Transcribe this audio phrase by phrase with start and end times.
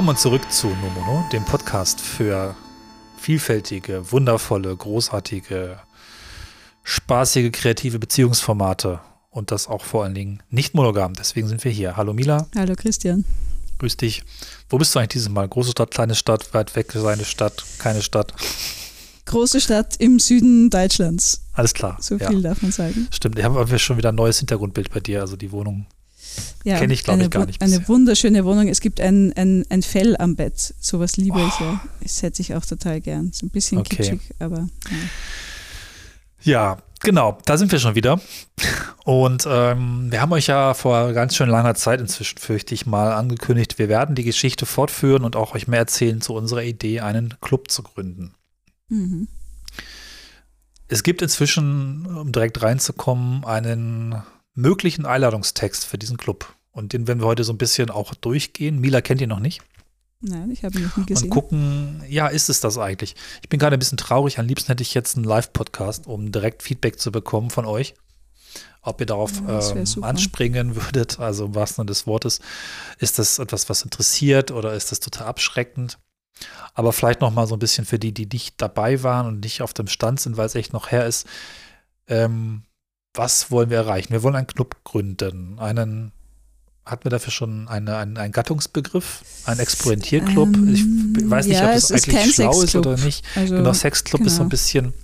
[0.00, 2.56] Willkommen zurück zu Nomono, dem Podcast für
[3.18, 5.78] vielfältige, wundervolle, großartige,
[6.84, 11.12] spaßige, kreative Beziehungsformate und das auch vor allen Dingen nicht monogam.
[11.12, 11.98] Deswegen sind wir hier.
[11.98, 12.46] Hallo Mila.
[12.56, 13.26] Hallo Christian.
[13.78, 14.22] Grüß dich.
[14.70, 15.46] Wo bist du eigentlich dieses Mal?
[15.46, 18.32] Große Stadt, kleine Stadt, weit weg, seine Stadt, keine Stadt?
[19.26, 21.42] Große Stadt im Süden Deutschlands.
[21.52, 21.98] Alles klar.
[22.00, 22.48] So viel ja.
[22.48, 23.06] darf man sagen.
[23.10, 25.84] Stimmt, ich habe schon wieder ein neues Hintergrundbild bei dir, also die Wohnung
[26.64, 27.62] ja, Kenne ich, glaube ich, gar nicht.
[27.62, 27.88] Eine bisher.
[27.88, 28.68] wunderschöne Wohnung.
[28.68, 30.74] Es gibt ein, ein, ein Fell am Bett.
[30.80, 31.46] Sowas liebe oh.
[31.46, 31.80] ich ja.
[32.02, 33.32] Das hätte ich auch total gern.
[33.32, 33.96] So ein bisschen okay.
[33.96, 34.68] kitschig, aber.
[36.42, 36.52] Ja.
[36.52, 36.76] ja.
[37.00, 37.38] genau.
[37.46, 38.20] Da sind wir schon wieder.
[39.04, 43.12] Und ähm, wir haben euch ja vor ganz schön langer Zeit inzwischen, fürchte ich mal,
[43.12, 47.34] angekündigt, wir werden die Geschichte fortführen und auch euch mehr erzählen zu unserer Idee, einen
[47.40, 48.34] Club zu gründen.
[48.88, 49.28] Mhm.
[50.88, 54.22] Es gibt inzwischen, um direkt reinzukommen, einen
[54.54, 56.54] möglichen Einladungstext für diesen Club.
[56.72, 58.78] Und den werden wir heute so ein bisschen auch durchgehen.
[58.78, 59.62] Mila kennt ihn noch nicht.
[60.20, 61.24] Nein, ich habe ihn noch nie gesehen.
[61.24, 63.16] Und gucken, ja, ist es das eigentlich?
[63.42, 64.38] Ich bin gerade ein bisschen traurig.
[64.38, 67.94] Am liebsten hätte ich jetzt einen Live-Podcast, um direkt Feedback zu bekommen von euch.
[68.82, 72.40] Ob ihr darauf ja, ähm, anspringen würdet, also im wahrsten Sinne des Wortes.
[72.98, 75.98] Ist das etwas, was interessiert oder ist das total abschreckend?
[76.74, 79.62] Aber vielleicht noch mal so ein bisschen für die, die nicht dabei waren und nicht
[79.62, 81.26] auf dem Stand sind, weil es echt noch her ist.
[82.06, 82.62] Ähm,
[83.14, 84.12] was wollen wir erreichen?
[84.12, 86.12] Wir wollen einen Club gründen, einen
[86.90, 90.48] hatten wir dafür schon eine, einen, einen Gattungsbegriff, einen Experimentierclub?
[90.56, 93.24] Ähm, ich weiß nicht, ja, ob das eigentlich schlau ist oder nicht.
[93.36, 94.26] Also, genau, Sexclub genau.
[94.26, 94.50] ist so ein genau.
[94.50, 94.94] bisschen.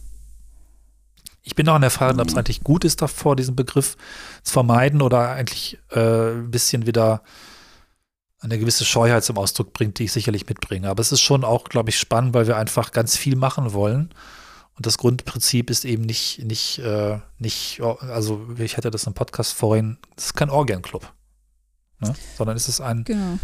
[1.42, 3.96] Ich bin auch in der Frage, ob es eigentlich gut ist, davor diesen Begriff
[4.42, 7.22] zu vermeiden oder eigentlich äh, ein bisschen wieder
[8.40, 10.88] eine gewisse Scheuheit zum Ausdruck bringt, die ich sicherlich mitbringe.
[10.88, 14.12] Aber es ist schon auch, glaube ich, spannend, weil wir einfach ganz viel machen wollen
[14.76, 19.54] und das Grundprinzip ist eben nicht, nicht, äh, nicht, also ich hatte das im Podcast
[19.54, 21.12] vorhin, es ist kein Orgienclub,
[22.00, 22.14] ne?
[22.36, 23.38] sondern es ist ein genau.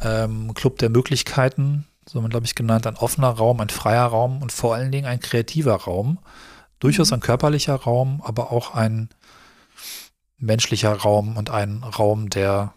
[0.00, 4.40] ähm, Club der Möglichkeiten, so wir, glaube ich, genannt, ein offener Raum, ein freier Raum
[4.40, 6.18] und vor allen Dingen ein kreativer Raum.
[6.78, 7.16] Durchaus mhm.
[7.16, 9.10] ein körperlicher Raum, aber auch ein
[10.38, 12.72] menschlicher Raum und ein Raum, der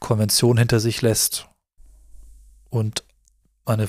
[0.00, 1.48] Konvention hinter sich lässt
[2.68, 3.04] und
[3.64, 3.88] eine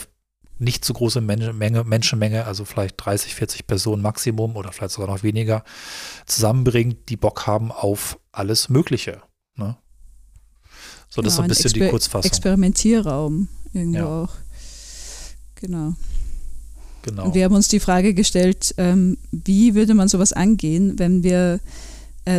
[0.62, 5.24] nicht zu große Menge, Menschenmenge, also vielleicht 30, 40 Personen Maximum oder vielleicht sogar noch
[5.24, 5.64] weniger,
[6.28, 9.22] zusammenbringt, die Bock haben auf alles Mögliche.
[9.56, 9.76] Ne?
[11.10, 12.30] So, das ist so ein bisschen Exper die Kurzfassung.
[12.30, 14.24] Experimentierraum irgendwo ja.
[14.24, 14.30] auch.
[15.56, 15.94] Genau.
[17.04, 17.26] Genau.
[17.26, 21.60] Und wir haben uns die Frage gestellt, ähm, wie würde man sowas angehen, wenn wir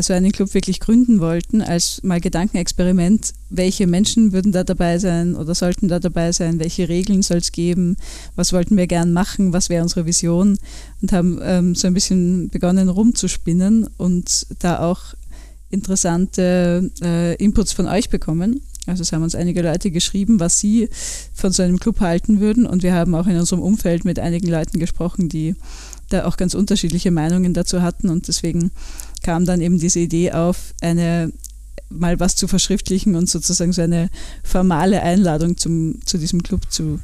[0.01, 5.35] so einen Club wirklich gründen wollten, als mal Gedankenexperiment, welche Menschen würden da dabei sein
[5.35, 7.97] oder sollten da dabei sein, welche Regeln soll es geben,
[8.37, 10.57] was wollten wir gern machen, was wäre unsere Vision
[11.01, 15.15] und haben ähm, so ein bisschen begonnen rumzuspinnen und da auch
[15.71, 18.61] interessante äh, Inputs von euch bekommen.
[18.87, 20.89] Also es haben uns einige Leute geschrieben, was sie
[21.35, 24.49] von so einem Club halten würden und wir haben auch in unserem Umfeld mit einigen
[24.49, 25.55] Leuten gesprochen, die
[26.09, 28.71] da auch ganz unterschiedliche Meinungen dazu hatten und deswegen
[29.23, 31.33] kam dann eben diese Idee auf, eine
[31.89, 34.09] mal was zu verschriftlichen und sozusagen so eine
[34.43, 37.01] formale Einladung zum, zu diesem Club zu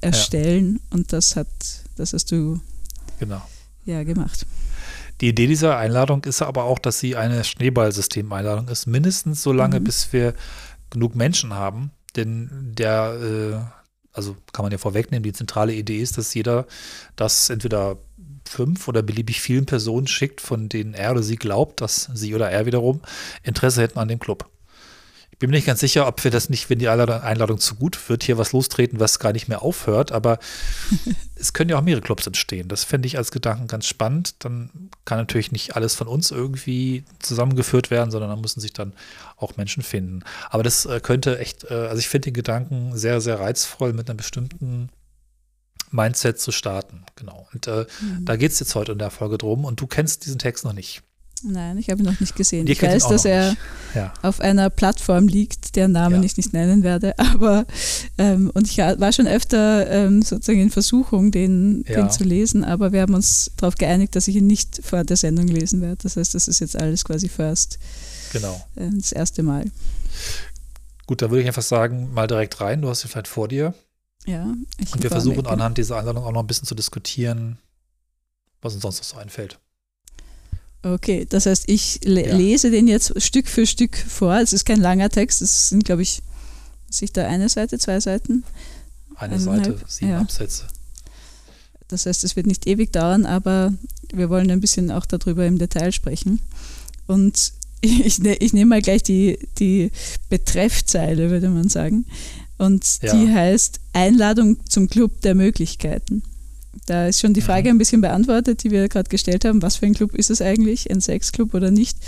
[0.00, 0.74] erstellen.
[0.74, 0.96] Ja.
[0.96, 1.48] Und das hat,
[1.96, 2.60] das hast du
[3.18, 3.42] genau.
[3.84, 4.46] ja gemacht.
[5.20, 9.78] Die Idee dieser Einladung ist aber auch, dass sie eine Schneeballsystem-Einladung ist, mindestens so lange,
[9.78, 9.84] mhm.
[9.84, 10.34] bis wir
[10.90, 11.92] genug Menschen haben.
[12.16, 13.81] Denn der, äh,
[14.12, 16.66] also kann man ja vorwegnehmen, die zentrale Idee ist, dass jeder
[17.16, 17.96] das entweder
[18.46, 22.50] fünf oder beliebig vielen Personen schickt, von denen er oder sie glaubt, dass sie oder
[22.50, 23.00] er wiederum
[23.42, 24.48] Interesse hätten an dem Club.
[25.42, 28.08] Ich bin mir nicht ganz sicher, ob wir das nicht, wenn die Einladung zu gut
[28.08, 30.38] wird, hier was lostreten, was gar nicht mehr aufhört, aber
[31.34, 32.68] es können ja auch mehrere Clubs entstehen.
[32.68, 34.36] Das fände ich als Gedanken ganz spannend.
[34.44, 34.70] Dann
[35.04, 38.92] kann natürlich nicht alles von uns irgendwie zusammengeführt werden, sondern da müssen sich dann
[39.36, 40.22] auch Menschen finden.
[40.48, 44.08] Aber das äh, könnte echt, äh, also ich finde den Gedanken sehr, sehr reizvoll mit
[44.08, 44.90] einer bestimmten
[45.90, 47.04] Mindset zu starten.
[47.16, 47.48] Genau.
[47.52, 48.26] Und äh, mhm.
[48.26, 49.64] da geht es jetzt heute in der Folge drum.
[49.64, 51.02] Und du kennst diesen Text noch nicht.
[51.44, 52.66] Nein, ich habe ihn noch nicht gesehen.
[52.66, 53.56] Ich weiß, dass er
[53.94, 54.12] ja.
[54.22, 56.22] auf einer Plattform liegt, deren Namen ja.
[56.22, 57.18] ich nicht nennen werde.
[57.18, 57.66] Aber
[58.18, 61.96] ähm, und ich war schon öfter ähm, sozusagen in Versuchung, den, ja.
[61.96, 65.16] den zu lesen, aber wir haben uns darauf geeinigt, dass ich ihn nicht vor der
[65.16, 65.98] Sendung lesen werde.
[66.02, 67.78] Das heißt, das ist jetzt alles quasi first.
[68.32, 68.64] Genau.
[68.76, 69.64] Äh, das erste Mal.
[71.06, 72.82] Gut, da würde ich einfach sagen, mal direkt rein.
[72.82, 73.74] Du hast ihn vielleicht vor dir.
[74.26, 74.44] Ja.
[74.44, 77.58] Und wir versuchen anhand dieser Einladung auch noch ein bisschen zu diskutieren,
[78.60, 79.58] was uns sonst noch so einfällt.
[80.82, 82.36] Okay, das heißt, ich le ja.
[82.36, 84.36] lese den jetzt Stück für Stück vor.
[84.38, 86.22] Es ist kein langer Text, es sind, glaube ich,
[86.90, 88.44] sich da eine Seite, zwei Seiten.
[89.16, 90.20] Eine Seite, sieben ja.
[90.20, 90.66] Absätze.
[91.88, 93.72] Das heißt, es wird nicht ewig dauern, aber
[94.12, 96.40] wir wollen ein bisschen auch darüber im Detail sprechen.
[97.06, 99.92] Und ich, ne, ich nehme mal gleich die, die
[100.28, 102.06] Betreffzeile, würde man sagen.
[102.58, 103.14] Und ja.
[103.14, 106.22] die heißt Einladung zum Club der Möglichkeiten.
[106.86, 107.76] Da ist schon die Frage mhm.
[107.76, 109.62] ein bisschen beantwortet, die wir gerade gestellt haben.
[109.62, 110.90] Was für ein Club ist es eigentlich?
[110.90, 111.98] Ein Sexclub oder nicht?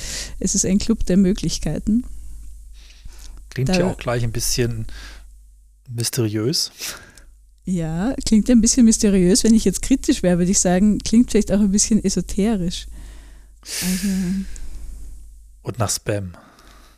[0.41, 2.05] Es ist ein Club der Möglichkeiten.
[3.51, 4.87] Klingt da, ja auch gleich ein bisschen
[5.89, 6.73] mysteriös.
[7.65, 9.45] Ja, klingt ein bisschen mysteriös.
[9.45, 12.87] Wenn ich jetzt kritisch wäre, würde ich sagen, klingt vielleicht auch ein bisschen esoterisch.
[13.63, 14.09] Also,
[15.63, 16.35] und nach Spam.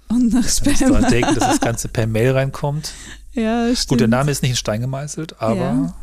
[0.08, 0.74] Und nach Spam.
[0.80, 2.92] Wenn daran denken, dass das Ganze per Mail reinkommt.
[3.32, 3.88] Ja, stimmt.
[3.88, 5.56] Gut, der Name ist nicht in Stein gemeißelt, aber.
[5.56, 5.94] Ja,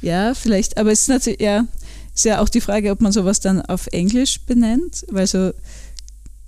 [0.00, 0.78] ja vielleicht.
[0.78, 1.66] Aber es ist natürlich, ja,
[2.14, 5.52] ist ja auch die Frage, ob man sowas dann auf Englisch benennt, weil so,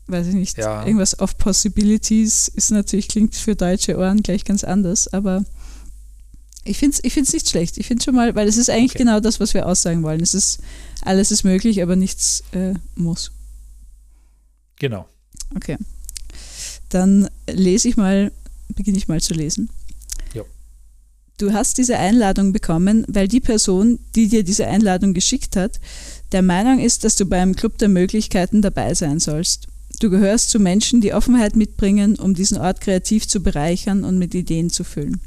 [0.07, 0.85] weiß ich nicht, ja.
[0.85, 5.45] irgendwas of Possibilities ist natürlich, klingt für deutsche Ohren gleich ganz anders, aber
[6.65, 7.79] ich finde es ich find's nicht schlecht.
[7.79, 9.05] Ich finde schon mal, weil es ist eigentlich okay.
[9.05, 10.21] genau das, was wir aussagen wollen.
[10.21, 10.61] Es ist,
[11.03, 13.33] alles ist möglich, aber nichts äh, muss.
[14.77, 15.09] Genau.
[15.57, 15.77] Okay.
[16.89, 18.31] Dann lese ich mal,
[18.69, 19.71] beginne ich mal zu lesen.
[21.43, 25.81] Du hast diese Einladung bekommen, weil die Person, die dir diese Einladung geschickt hat,
[26.31, 29.67] der Meinung ist, dass du beim Club der Möglichkeiten dabei sein sollst.
[29.99, 34.37] Du gehörst zu Menschen, die Offenheit mitbringen, um diesen Ort kreativ zu bereichern und mit
[34.37, 35.21] Ideen zu füllen.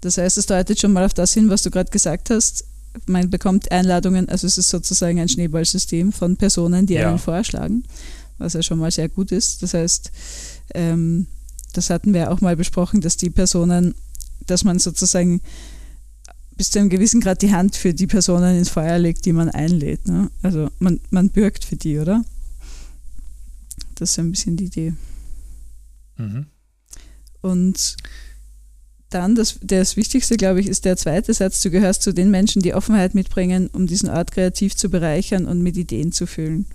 [0.00, 2.64] Das heißt, es deutet schon mal auf das hin, was du gerade gesagt hast.
[3.06, 7.08] Man bekommt Einladungen, also es ist sozusagen ein Schneeballsystem von Personen, die ja.
[7.08, 7.84] einen vorschlagen,
[8.38, 9.62] was ja schon mal sehr gut ist.
[9.62, 10.10] Das heißt,
[10.74, 11.28] ähm,
[11.76, 13.94] das hatten wir auch mal besprochen, dass die Personen,
[14.46, 15.40] dass man sozusagen
[16.56, 19.50] bis zu einem gewissen Grad die Hand für die Personen ins Feuer legt, die man
[19.50, 20.08] einlädt.
[20.08, 20.30] Ne?
[20.42, 22.24] Also man, man bürgt für die, oder?
[23.96, 24.94] Das ist ein bisschen die Idee.
[26.16, 26.46] Mhm.
[27.42, 27.96] Und
[29.10, 32.62] dann, das, das Wichtigste, glaube ich, ist der zweite Satz, du gehörst zu den Menschen,
[32.62, 36.66] die Offenheit mitbringen, um diesen Ort kreativ zu bereichern und mit Ideen zu füllen.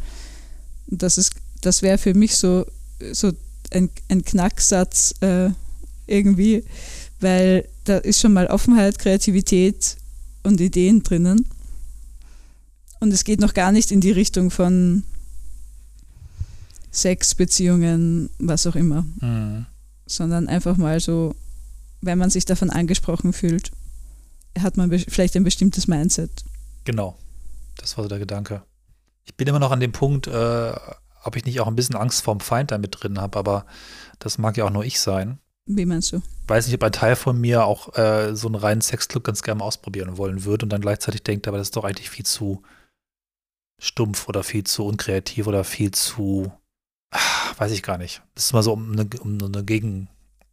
[0.90, 1.30] Und das,
[1.62, 2.66] das wäre für mich so,
[3.12, 3.32] so
[3.72, 5.50] ein, ein Knacksatz äh,
[6.08, 6.64] irgendwie,
[7.20, 9.98] weil da ist schon mal Offenheit, Kreativität
[10.44, 11.48] und Ideen drinnen.
[13.00, 15.04] Und es geht noch gar nicht in die Richtung von
[16.92, 19.06] Sex, Beziehungen, was auch immer.
[19.22, 19.66] Mhm.
[20.06, 21.34] Sondern einfach mal so
[22.02, 23.72] wenn man sich davon angesprochen fühlt,
[24.60, 26.44] hat man vielleicht ein bestimmtes Mindset.
[26.84, 27.18] Genau,
[27.78, 28.64] das war so der Gedanke.
[29.26, 30.74] Ich bin immer noch an dem Punkt, äh,
[31.24, 33.66] ob ich nicht auch ein bisschen Angst vorm Feind damit drin habe, aber
[34.20, 35.40] das mag ja auch nur ich sein.
[35.66, 36.22] Wie meinst du?
[36.48, 39.60] Weiß nicht, ob ein Teil von mir auch äh, so einen reinen Sexclub ganz gerne
[39.60, 42.64] mal ausprobieren wollen würde und dann gleichzeitig denkt, aber das ist doch eigentlich viel zu
[43.80, 46.52] stumpf oder viel zu unkreativ oder viel zu,
[47.12, 48.22] ach, weiß ich gar nicht.
[48.36, 50.08] Das ist mal so um eine, um eine Gegen,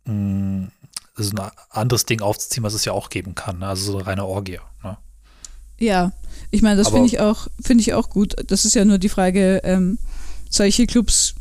[0.04, 0.72] mh, mm,
[1.16, 3.58] so ein anderes Ding aufzuziehen, was es ja auch geben kann.
[3.58, 3.66] Ne?
[3.66, 4.60] Also so eine reine Orgie.
[4.84, 4.96] Ne?
[5.78, 6.12] Ja,
[6.50, 8.36] ich meine, das finde ich auch, finde ich auch gut.
[8.46, 9.98] Das ist ja nur die Frage, ähm,
[10.50, 11.34] solche Clubs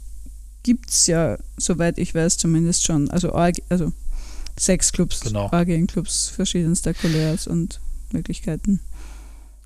[0.64, 3.10] gibt es ja, soweit ich weiß, zumindest schon.
[3.10, 3.94] Also, also
[4.60, 5.50] Sexclubs, genau.
[5.52, 7.80] Orgienclubs verschiedenster Couleurs und
[8.12, 8.82] Möglichkeiten.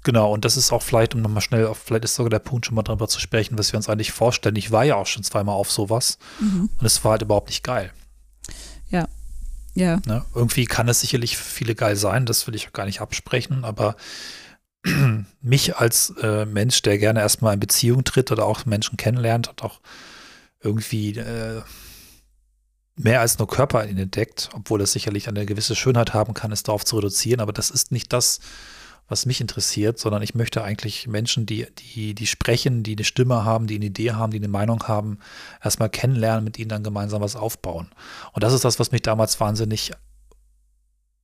[0.03, 2.65] Genau, und das ist auch vielleicht, um nochmal schnell, auf, vielleicht ist sogar der Punkt,
[2.65, 4.55] schon mal darüber zu sprechen, was wir uns eigentlich vorstellen.
[4.55, 6.69] Ich war ja auch schon zweimal auf sowas mhm.
[6.79, 7.91] und es war halt überhaupt nicht geil.
[8.89, 9.07] Ja,
[9.73, 10.01] ja.
[10.05, 10.25] Ne?
[10.33, 13.63] Irgendwie kann es sicherlich für viele geil sein, das will ich auch gar nicht absprechen,
[13.63, 13.95] aber
[15.41, 19.63] mich als äh, Mensch, der gerne erstmal in Beziehung tritt oder auch Menschen kennenlernt und
[19.63, 19.79] auch
[20.61, 21.61] irgendwie äh,
[22.95, 26.85] mehr als nur Körper entdeckt, obwohl das sicherlich eine gewisse Schönheit haben kann, es darauf
[26.85, 28.39] zu reduzieren, aber das ist nicht das,
[29.07, 33.43] was mich interessiert, sondern ich möchte eigentlich Menschen, die, die, die sprechen, die eine Stimme
[33.43, 35.19] haben, die eine Idee haben, die eine Meinung haben,
[35.61, 37.89] erstmal kennenlernen, mit ihnen dann gemeinsam was aufbauen.
[38.31, 39.91] Und das ist das, was mich damals wahnsinnig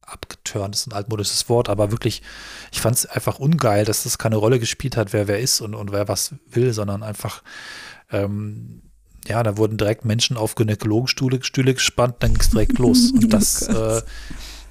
[0.07, 2.21] abgeturnt ist ein altmodisches Wort, aber wirklich,
[2.71, 5.75] ich fand es einfach ungeil, dass das keine Rolle gespielt hat, wer wer ist und,
[5.75, 7.43] und wer was will, sondern einfach,
[8.09, 8.81] ähm,
[9.27, 13.11] ja, da wurden direkt Menschen auf Gynäkologenstühle Stühle gespannt, dann ging es direkt los.
[13.11, 14.01] Und das, oh äh,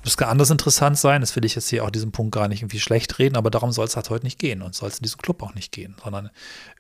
[0.03, 2.63] das kann anders interessant sein, das will ich jetzt hier auch diesen Punkt gar nicht
[2.63, 5.03] irgendwie schlecht reden, aber darum soll es halt heute nicht gehen und soll es in
[5.03, 6.31] diesem Club auch nicht gehen, sondern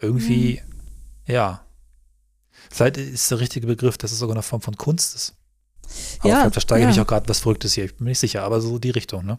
[0.00, 1.32] irgendwie, mhm.
[1.32, 1.66] ja,
[2.70, 5.34] vielleicht ist der richtige Begriff, dass es sogar eine Form von Kunst ist.
[6.20, 6.90] Aber ja, vielleicht versteige ja.
[6.90, 9.24] ich auch gerade was Verrücktes hier, ich bin mir nicht sicher, aber so die Richtung,
[9.24, 9.38] ne?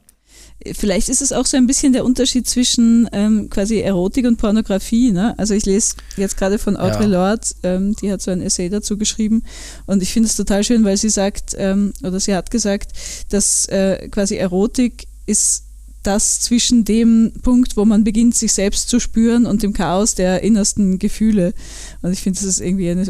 [0.73, 5.11] Vielleicht ist es auch so ein bisschen der Unterschied zwischen ähm, quasi Erotik und Pornografie.
[5.11, 5.35] Ne?
[5.37, 7.07] Also ich lese jetzt gerade von Audre ja.
[7.07, 9.43] Lorde, ähm, die hat so ein Essay dazu geschrieben
[9.85, 12.91] und ich finde es total schön, weil sie sagt, ähm, oder sie hat gesagt,
[13.29, 15.66] dass äh, quasi Erotik ist
[16.07, 20.41] das zwischen dem Punkt, wo man beginnt, sich selbst zu spüren und dem Chaos der
[20.41, 21.53] innersten Gefühle.
[22.01, 23.03] Und ich finde, das ist irgendwie eine,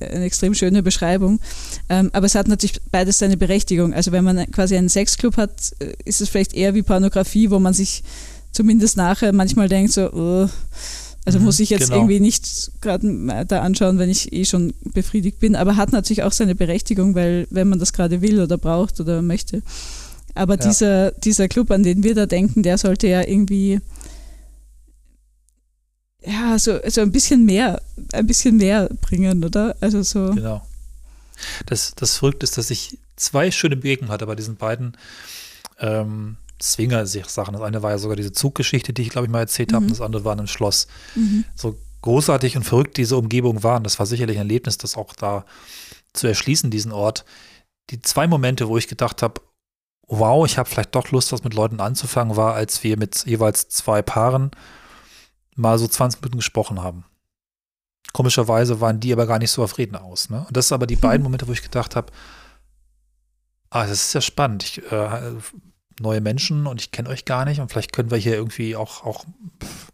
[0.00, 1.40] eine extrem schöne Beschreibung.
[1.88, 3.92] Ähm, aber es hat natürlich beides seine Berechtigung.
[3.92, 7.58] Also wenn man quasi einen Sexclub hat, äh, ist es vielleicht eher wie Pornografie, wo
[7.58, 8.04] man sich
[8.52, 10.48] zumindest nachher manchmal denkt, so, oh,
[11.26, 11.96] Also mhm, muss ich jetzt genau.
[11.96, 16.30] irgendwie nicht gerade da anschauen, wenn ich eh schon befriedigt bin, aber hat natürlich auch
[16.30, 19.62] seine Berechtigung, weil wenn man das gerade will oder braucht oder möchte.
[20.36, 20.68] Aber ja.
[20.68, 23.80] dieser, dieser Club, an den wir da denken, der sollte ja irgendwie
[26.26, 27.80] ja, so, so ein bisschen mehr,
[28.12, 29.76] ein bisschen mehr bringen, oder?
[29.80, 30.32] Also so.
[30.34, 30.66] Genau.
[31.66, 34.96] Das, das Verrückte ist, dass ich zwei schöne Begegnungen hatte bei diesen beiden
[35.78, 37.54] ähm, Swinger-Sachen.
[37.54, 39.90] Das eine war ja sogar diese Zuggeschichte, die ich glaube ich mal erzählt habe, mhm.
[39.90, 40.88] und das andere war ein Schloss.
[41.14, 41.44] Mhm.
[41.54, 43.84] So großartig und verrückt diese Umgebung waren.
[43.84, 45.44] Das war sicherlich ein Erlebnis, das auch da
[46.12, 47.24] zu erschließen, diesen Ort.
[47.90, 49.40] Die zwei Momente, wo ich gedacht habe,
[50.06, 53.68] wow, ich habe vielleicht doch Lust, was mit Leuten anzufangen, war, als wir mit jeweils
[53.68, 54.50] zwei Paaren
[55.54, 57.04] mal so 20 Minuten gesprochen haben.
[58.12, 60.30] Komischerweise waren die aber gar nicht so auf Reden aus.
[60.30, 60.44] Ne?
[60.46, 61.00] Und das sind aber die hm.
[61.00, 62.12] beiden Momente, wo ich gedacht habe,
[63.70, 64.62] ah, das ist ja spannend.
[64.64, 65.32] Ich, äh,
[66.00, 69.04] neue Menschen und ich kenne euch gar nicht und vielleicht können wir hier irgendwie auch,
[69.04, 69.24] auch
[69.62, 69.92] pff,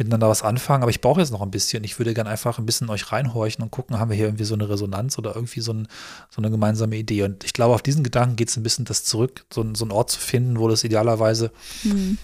[0.00, 1.84] miteinander was anfangen, aber ich brauche jetzt noch ein bisschen.
[1.84, 4.54] Ich würde gerne einfach ein bisschen euch reinhorchen und gucken, haben wir hier irgendwie so
[4.54, 5.88] eine Resonanz oder irgendwie so, ein,
[6.30, 7.22] so eine gemeinsame Idee.
[7.22, 9.92] Und ich glaube, auf diesen Gedanken geht es ein bisschen, das zurück, so, so einen
[9.92, 11.52] Ort zu finden, wo das idealerweise
[11.82, 12.16] mhm.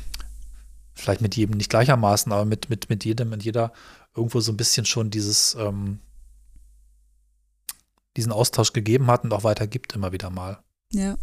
[0.94, 3.72] vielleicht mit jedem nicht gleichermaßen, aber mit, mit, mit jedem und jeder
[4.16, 6.00] irgendwo so ein bisschen schon dieses, ähm,
[8.16, 10.58] diesen Austausch gegeben hat und auch weiter gibt immer wieder mal.
[10.92, 11.16] Ja.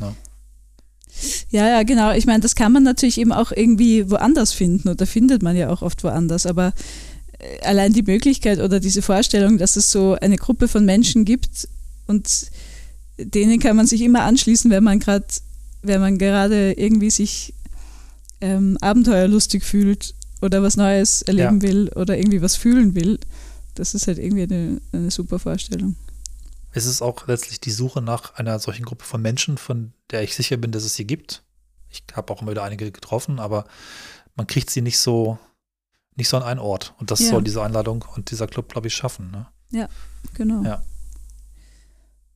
[0.00, 0.14] ja.
[1.54, 2.12] Ja, ja, genau.
[2.12, 5.70] Ich meine, das kann man natürlich eben auch irgendwie woanders finden oder findet man ja
[5.70, 6.46] auch oft woanders.
[6.46, 6.72] Aber
[7.38, 11.68] äh, allein die Möglichkeit oder diese Vorstellung, dass es so eine Gruppe von Menschen gibt
[12.08, 12.50] und
[13.18, 15.26] denen kann man sich immer anschließen, wenn man gerade,
[15.82, 17.54] wenn man gerade irgendwie sich
[18.40, 21.68] ähm, abenteuerlustig fühlt oder was Neues erleben ja.
[21.68, 23.20] will oder irgendwie was fühlen will.
[23.76, 25.94] Das ist halt irgendwie eine, eine super Vorstellung
[26.76, 30.34] es ist auch letztlich die Suche nach einer solchen Gruppe von Menschen, von der ich
[30.34, 31.42] sicher bin, dass es sie gibt.
[31.90, 33.64] Ich habe auch immer wieder einige getroffen, aber
[34.36, 35.38] man kriegt sie nicht so,
[36.16, 36.94] nicht so an einen Ort.
[36.98, 37.30] Und das ja.
[37.30, 39.30] soll diese Einladung und dieser Club, glaube ich, schaffen.
[39.30, 39.46] Ne?
[39.70, 39.88] Ja,
[40.34, 40.62] genau.
[40.62, 40.82] Ja.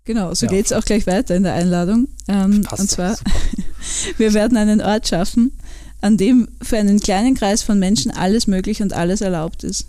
[0.05, 0.53] Genau, so ja.
[0.53, 2.09] geht es auch gleich weiter in der Einladung.
[2.29, 3.19] Ähm, und zwar,
[4.17, 5.53] wir werden einen Ort schaffen,
[6.01, 9.87] an dem für einen kleinen Kreis von Menschen alles möglich und alles erlaubt ist.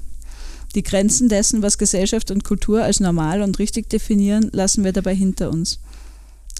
[0.75, 5.15] Die Grenzen dessen, was Gesellschaft und Kultur als normal und richtig definieren, lassen wir dabei
[5.15, 5.79] hinter uns.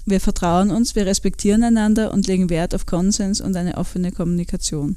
[0.06, 4.96] Wir vertrauen uns, wir respektieren einander und legen Wert auf Konsens und eine offene Kommunikation.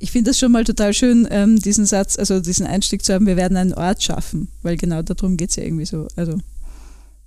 [0.00, 3.26] Ich finde das schon mal total schön, ähm, diesen Satz, also diesen Einstieg zu haben,
[3.26, 6.06] wir werden einen Ort schaffen, weil genau darum geht es ja irgendwie so.
[6.14, 6.38] Also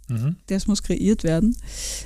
[0.07, 0.37] mhm.
[0.47, 1.57] das muss kreiert werden.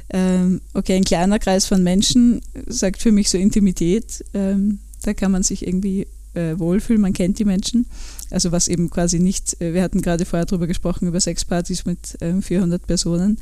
[0.10, 4.26] Ähm, okay, ein kleiner Kreis von Menschen sagt für mich so Intimität.
[4.34, 7.86] Ähm, da kann man sich irgendwie äh, wohlfühlen, man kennt die Menschen.
[8.32, 12.22] Also was eben quasi nicht, äh, wir hatten gerade vorher darüber gesprochen, über Sexpartys mit
[12.22, 13.40] äh, 400 Personen.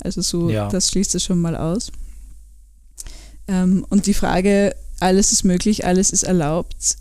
[0.00, 0.68] Also so, ja.
[0.68, 1.90] das schließt es schon mal aus.
[3.48, 6.96] Ähm, und die Frage, alles ist möglich, alles ist erlaubt,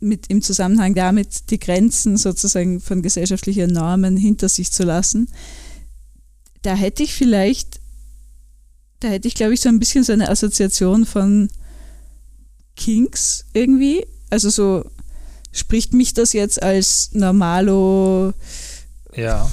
[0.00, 5.28] mit im Zusammenhang damit die Grenzen sozusagen von gesellschaftlichen Normen hinter sich zu lassen,
[6.62, 7.80] da hätte ich vielleicht,
[9.00, 11.48] da hätte ich glaube ich so ein bisschen so eine Assoziation von
[12.76, 14.84] Kinks irgendwie, also so,
[15.52, 18.32] spricht mich das jetzt als Normalo?
[19.14, 19.50] Ja.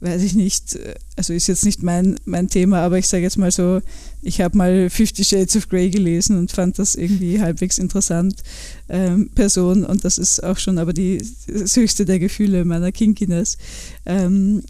[0.00, 0.78] Weiß ich nicht,
[1.16, 3.80] also ist jetzt nicht mein, mein Thema, aber ich sage jetzt mal so,
[4.22, 8.42] ich habe mal Fifty Shades of Grey gelesen und fand das irgendwie halbwegs interessant,
[8.88, 13.58] ähm, Person, und das ist auch schon aber die, das höchste der Gefühle meiner Kinkiness.
[14.06, 14.62] Ähm,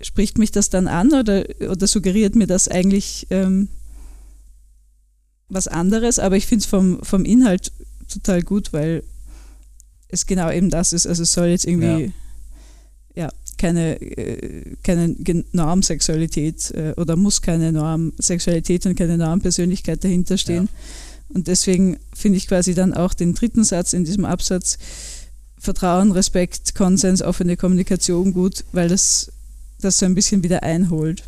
[0.00, 3.68] spricht mich das dann an oder, oder suggeriert mir das eigentlich ähm,
[5.48, 7.72] was anderes, aber ich finde es vom, vom Inhalt
[8.08, 9.02] total gut, weil
[10.08, 11.06] es genau eben das ist.
[11.06, 12.12] Also es soll jetzt irgendwie
[13.14, 15.14] ja, ja keine, äh, keine
[15.52, 20.64] Normsexualität äh, oder muss keine Normsexualität und keine Normpersönlichkeit dahinter stehen.
[20.64, 21.34] Ja.
[21.34, 24.78] Und deswegen finde ich quasi dann auch den dritten Satz in diesem Absatz
[25.58, 29.32] Vertrauen, Respekt, Konsens, offene Kommunikation gut, weil das
[29.80, 31.24] das so ein bisschen wieder einholt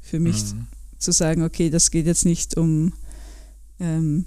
[0.00, 0.66] für mich mhm.
[0.98, 2.92] zu sagen, okay, das geht jetzt nicht um
[3.80, 4.24] ähm,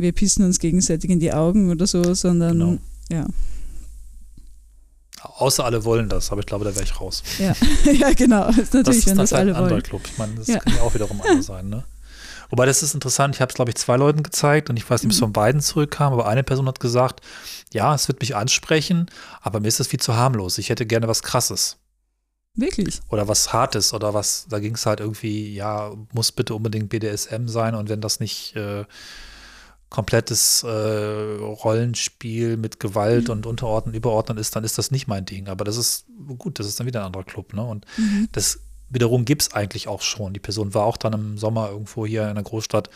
[0.00, 2.78] wir pissen uns gegenseitig in die Augen oder so, sondern genau.
[3.10, 3.26] ja.
[5.22, 7.22] Außer alle wollen das, aber ich glaube, da wäre ich raus.
[7.38, 7.54] Ja,
[7.92, 8.46] ja genau.
[8.46, 9.82] Das ist natürlich, das ist wenn das halt alle ein anderer wollen.
[9.82, 10.02] Club.
[10.06, 10.58] Ich meine, das ja.
[10.58, 11.84] kann ja auch wiederum anders sein, ne?
[12.50, 13.36] Wobei, das ist interessant.
[13.36, 15.24] Ich habe es, glaube ich, zwei Leuten gezeigt und ich weiß nicht, ob es mhm.
[15.26, 17.20] von beiden zurückkam, aber eine Person hat gesagt,
[17.72, 19.06] ja, es wird mich ansprechen,
[19.40, 20.58] aber mir ist das viel zu harmlos.
[20.58, 21.76] Ich hätte gerne was Krasses.
[22.54, 23.00] Wirklich?
[23.08, 27.46] Oder was Hartes oder was, da ging es halt irgendwie, ja, muss bitte unbedingt BDSM
[27.46, 28.84] sein und wenn das nicht äh,
[29.90, 33.32] komplettes äh, Rollenspiel mit Gewalt mhm.
[33.32, 35.48] und Unterordnen, Überordnen ist, dann ist das nicht mein Ding.
[35.48, 36.06] Aber das ist
[36.38, 37.52] gut, das ist dann wieder ein anderer Club.
[37.52, 37.62] Ne?
[37.62, 38.28] Und mhm.
[38.32, 40.32] das wiederum gibt es eigentlich auch schon.
[40.32, 42.88] Die Person war auch dann im Sommer irgendwo hier in einer Großstadt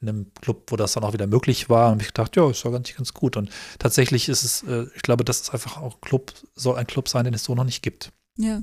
[0.00, 1.92] in einem Club, wo das dann auch wieder möglich war.
[1.92, 3.36] Und ich gedacht, ja, ist doch ganz, ganz gut.
[3.36, 7.08] Und tatsächlich ist es, äh, ich glaube, das ist einfach auch Club, soll ein Club
[7.08, 8.12] sein, den es so noch nicht gibt.
[8.36, 8.62] Ja.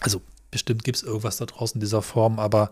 [0.00, 2.70] Also bestimmt gibt es irgendwas da draußen in dieser Form, aber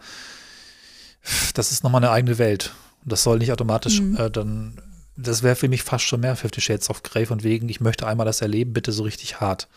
[1.55, 2.73] das ist nochmal eine eigene Welt.
[3.03, 4.17] Und das soll nicht automatisch mhm.
[4.17, 4.81] äh, dann,
[5.17, 8.07] das wäre für mich fast schon mehr Fifty Shades of Grey von wegen, ich möchte
[8.07, 9.69] einmal das erleben, bitte so richtig hart.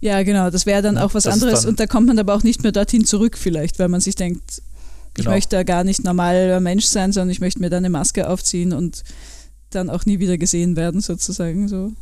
[0.00, 2.44] Ja, genau, das wäre dann ja, auch was anderes und da kommt man aber auch
[2.44, 4.62] nicht mehr dorthin zurück vielleicht, weil man sich denkt,
[5.16, 5.30] ich genau.
[5.30, 8.72] möchte da gar nicht normaler Mensch sein, sondern ich möchte mir dann eine Maske aufziehen
[8.72, 9.02] und
[9.70, 11.92] dann auch nie wieder gesehen werden, sozusagen so.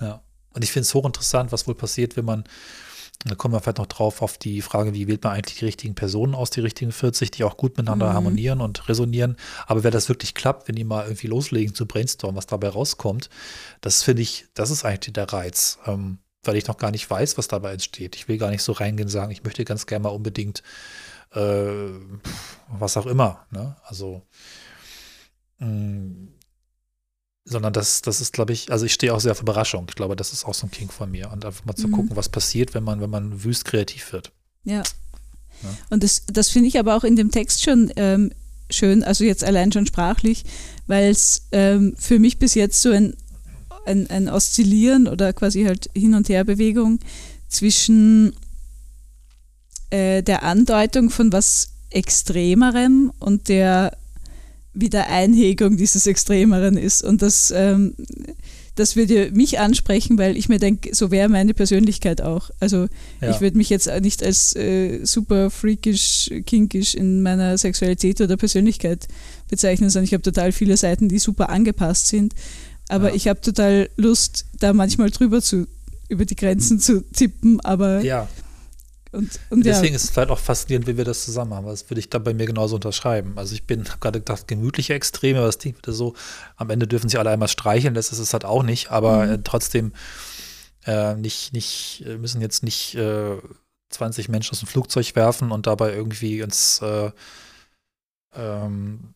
[0.00, 2.44] Ja, und ich finde es hochinteressant, was wohl passiert, wenn man
[3.24, 5.94] da kommen wir vielleicht noch drauf auf die Frage, wie wählt man eigentlich die richtigen
[5.94, 8.14] Personen aus, die richtigen 40, die auch gut miteinander mhm.
[8.14, 9.36] harmonieren und resonieren.
[9.66, 13.30] Aber wer das wirklich klappt, wenn die mal irgendwie loslegen zu brainstormen, was dabei rauskommt,
[13.80, 15.78] das finde ich, das ist eigentlich der Reiz.
[15.86, 18.14] Ähm, weil ich noch gar nicht weiß, was dabei entsteht.
[18.14, 20.62] Ich will gar nicht so reingehen und sagen, ich möchte ganz gerne mal unbedingt
[21.32, 21.90] äh,
[22.68, 23.46] was auch immer.
[23.50, 23.74] Ne?
[23.84, 24.22] Also
[25.58, 26.35] mh, mm,
[27.46, 29.86] sondern das, das ist, glaube ich, also ich stehe auch sehr auf Überraschung.
[29.88, 31.30] Ich glaube, das ist auch so ein King von mir.
[31.30, 31.92] Und einfach mal zu mhm.
[31.92, 34.32] gucken, was passiert, wenn man, wenn man wüst kreativ wird.
[34.64, 34.78] Ja.
[34.78, 34.82] ja.
[35.88, 38.32] Und das, das finde ich aber auch in dem Text schon ähm,
[38.68, 40.44] schön, also jetzt allein schon sprachlich,
[40.88, 43.14] weil es ähm, für mich bis jetzt so ein,
[43.86, 46.98] ein, ein Oszillieren oder quasi halt Hin- und Herbewegung
[47.46, 48.34] zwischen
[49.90, 53.96] äh, der Andeutung von was Extremerem und der
[54.76, 57.02] Wiedereinhegung dieses Extremeren ist.
[57.02, 57.94] Und das, ähm,
[58.74, 62.50] das würde mich ansprechen, weil ich mir denke, so wäre meine Persönlichkeit auch.
[62.60, 62.86] Also
[63.20, 63.30] ja.
[63.30, 69.08] ich würde mich jetzt nicht als äh, super freakish, kinkisch in meiner Sexualität oder Persönlichkeit
[69.48, 72.34] bezeichnen, sondern ich habe total viele Seiten, die super angepasst sind.
[72.88, 73.14] Aber ja.
[73.14, 75.66] ich habe total Lust, da manchmal drüber zu,
[76.08, 78.28] über die Grenzen zu tippen, aber ja.
[79.16, 79.96] Und, und Deswegen ja.
[79.96, 81.66] ist es vielleicht auch faszinierend, wie wir das zusammen haben.
[81.66, 83.32] Das würde ich da bei mir genauso unterschreiben.
[83.36, 86.14] Also ich bin, habe gerade gedacht, gemütliche Extreme, aber das klingt wieder so,
[86.56, 89.32] am Ende dürfen sich alle einmal streicheln, das ist es halt auch nicht, aber mhm.
[89.32, 89.92] äh, trotzdem
[90.84, 93.36] äh, nicht, nicht, äh, müssen jetzt nicht äh,
[93.90, 97.10] 20 Menschen aus dem Flugzeug werfen und dabei irgendwie ins äh,
[98.34, 99.14] ähm,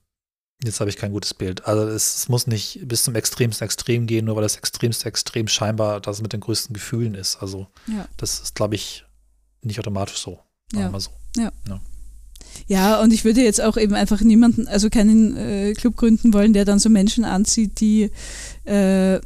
[0.62, 1.66] Jetzt habe ich kein gutes Bild.
[1.66, 5.48] Also es, es, muss nicht bis zum extremsten Extrem gehen, nur weil das extremste Extrem
[5.48, 7.36] scheinbar das mit den größten Gefühlen ist.
[7.36, 8.06] Also ja.
[8.18, 9.06] das ist, glaube ich,
[9.62, 10.38] nicht automatisch so.
[10.72, 10.98] Ja.
[10.98, 11.10] So.
[11.36, 11.52] Ja.
[11.68, 11.80] ja.
[12.66, 16.52] Ja, und ich würde jetzt auch eben einfach niemanden, also keinen äh, Club gründen wollen,
[16.52, 18.10] der dann so Menschen anzieht, die
[18.64, 19.20] äh,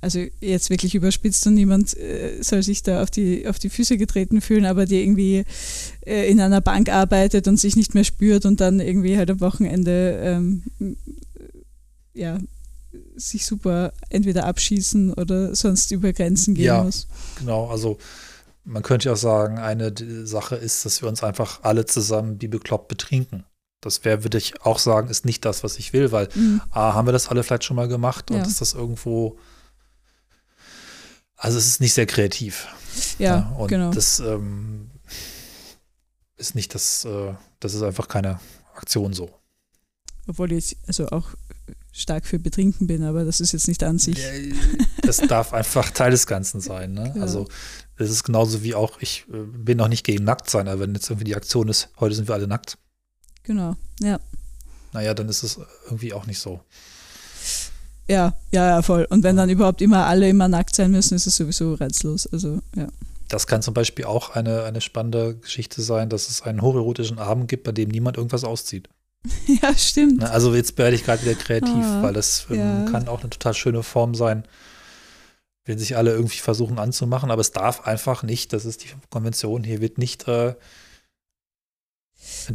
[0.00, 3.96] also jetzt wirklich überspitzt und niemand äh, soll sich da auf die, auf die Füße
[3.96, 5.44] getreten fühlen, aber die irgendwie
[6.06, 9.40] äh, in einer Bank arbeitet und sich nicht mehr spürt und dann irgendwie halt am
[9.40, 10.62] Wochenende ähm,
[12.14, 12.38] ja,
[13.16, 17.06] sich super entweder abschießen oder sonst über Grenzen gehen ja, muss.
[17.38, 17.98] Genau, also
[18.64, 19.94] man könnte ja auch sagen, eine
[20.26, 23.44] Sache ist, dass wir uns einfach alle zusammen wie bekloppt betrinken.
[23.80, 26.60] Das wäre, würde ich auch sagen, ist nicht das, was ich will, weil mhm.
[26.70, 28.42] A, haben wir das alle vielleicht schon mal gemacht und ja.
[28.42, 29.38] ist das irgendwo,
[31.36, 32.66] also es ist nicht sehr kreativ.
[33.18, 33.92] Ja, ja und genau.
[33.92, 34.90] das ähm,
[36.36, 38.40] ist nicht das, äh, das ist einfach keine
[38.74, 39.30] Aktion so.
[40.26, 41.34] Obwohl ich also auch
[41.96, 44.18] stark für Betrinken bin, aber das ist jetzt nicht an sich.
[45.02, 46.92] Das darf einfach Teil des Ganzen sein.
[46.92, 47.12] Ne?
[47.16, 47.22] Ja.
[47.22, 47.48] Also
[47.96, 50.94] es ist genauso wie auch, ich äh, bin noch nicht gegen nackt sein, aber wenn
[50.94, 52.76] jetzt irgendwie die Aktion ist, heute sind wir alle nackt.
[53.44, 54.20] Genau, ja.
[54.92, 56.60] Naja, dann ist es irgendwie auch nicht so.
[58.08, 59.06] Ja, ja, ja, voll.
[59.08, 62.26] Und wenn dann überhaupt immer alle immer nackt sein müssen, ist es sowieso reizlos.
[62.26, 62.88] Also, ja.
[63.28, 67.48] Das kann zum Beispiel auch eine, eine spannende Geschichte sein, dass es einen hocherotischen Abend
[67.48, 68.88] gibt, bei dem niemand irgendwas auszieht.
[69.62, 70.22] Ja, stimmt.
[70.24, 72.84] Also jetzt werde ich gerade wieder kreativ, ah, weil das ähm, ja.
[72.90, 74.44] kann auch eine total schöne Form sein,
[75.64, 79.64] wenn sich alle irgendwie versuchen anzumachen, aber es darf einfach nicht, das ist die Konvention,
[79.64, 80.54] hier wird nicht äh,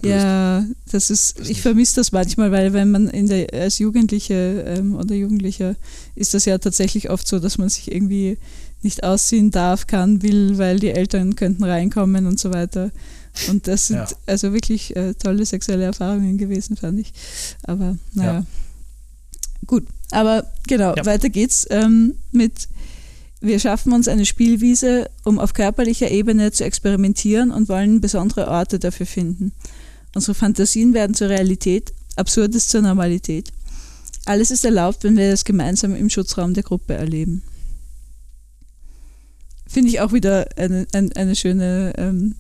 [0.03, 4.95] Ja, das ist, ich vermisse das manchmal, weil wenn man in der, als Jugendliche ähm,
[4.95, 5.75] oder Jugendlicher
[6.15, 8.37] ist das ja tatsächlich oft so, dass man sich irgendwie
[8.81, 12.91] nicht ausziehen darf, kann, will, weil die Eltern könnten reinkommen und so weiter.
[13.49, 14.07] Und das sind ja.
[14.25, 17.13] also wirklich äh, tolle sexuelle Erfahrungen gewesen, fand ich.
[17.63, 18.33] Aber naja.
[18.33, 18.45] Ja.
[19.67, 21.05] Gut, aber genau, ja.
[21.05, 22.67] weiter geht's ähm, mit
[23.41, 28.77] wir schaffen uns eine Spielwiese, um auf körperlicher Ebene zu experimentieren und wollen besondere Orte
[28.77, 29.51] dafür finden.
[30.13, 33.51] Unsere Fantasien werden zur Realität, Absurdes zur Normalität.
[34.25, 37.41] Alles ist erlaubt, wenn wir das gemeinsam im Schutzraum der Gruppe erleben.
[39.65, 42.35] Finde ich auch wieder eine, eine, eine schöne ähm,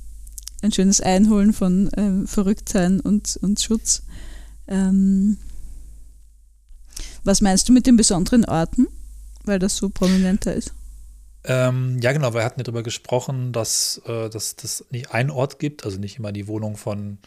[0.61, 4.03] ein schönes Einholen von ähm, Verrücktsein und, und Schutz.
[4.67, 5.37] Ähm,
[7.23, 8.87] was meinst du mit den besonderen Orten,
[9.43, 10.73] weil das so prominenter ist?
[11.43, 15.85] Ähm, ja, genau, wir hatten ja darüber gesprochen, dass äh, das nicht einen Ort gibt,
[15.85, 17.17] also nicht immer die Wohnung von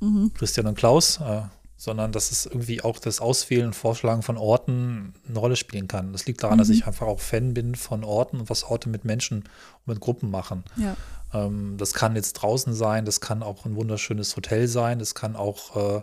[0.00, 0.32] mhm.
[0.34, 1.42] Christian und Klaus, äh,
[1.76, 6.12] sondern dass es irgendwie auch das Auswählen und Vorschlagen von Orten eine Rolle spielen kann.
[6.12, 6.60] Das liegt daran, mhm.
[6.60, 10.00] dass ich einfach auch Fan bin von Orten und was Orte mit Menschen und mit
[10.00, 10.64] Gruppen machen.
[10.76, 10.96] Ja.
[11.32, 15.36] Ähm, das kann jetzt draußen sein, das kann auch ein wunderschönes Hotel sein, das kann
[15.36, 16.02] auch äh,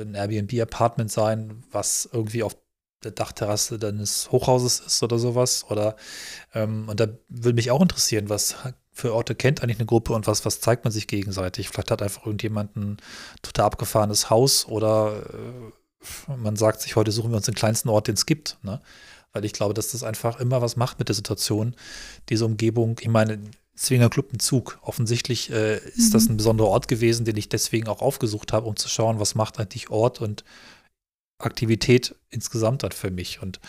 [0.00, 2.56] ein Airbnb-Apartment sein, was irgendwie auf
[3.04, 5.66] der Dachterrasse deines Hochhauses ist oder sowas.
[5.68, 5.96] Oder
[6.54, 8.56] ähm, und da würde mich auch interessieren, was
[8.96, 11.68] für Orte kennt eigentlich eine Gruppe und was, was zeigt man sich gegenseitig?
[11.68, 12.96] Vielleicht hat einfach irgendjemand ein
[13.42, 18.08] total abgefahrenes Haus oder äh, man sagt sich, heute suchen wir uns den kleinsten Ort,
[18.08, 18.56] den es gibt.
[18.62, 18.80] Ne?
[19.34, 21.76] Weil ich glaube, dass das einfach immer was macht mit der Situation,
[22.30, 22.98] diese Umgebung.
[23.02, 23.38] Ich meine,
[23.74, 24.78] Zwinger Club ein Zug.
[24.80, 26.12] Offensichtlich äh, ist mhm.
[26.12, 29.34] das ein besonderer Ort gewesen, den ich deswegen auch aufgesucht habe, um zu schauen, was
[29.34, 30.42] macht eigentlich Ort und
[31.38, 33.42] Aktivität insgesamt hat für mich.
[33.42, 33.60] Und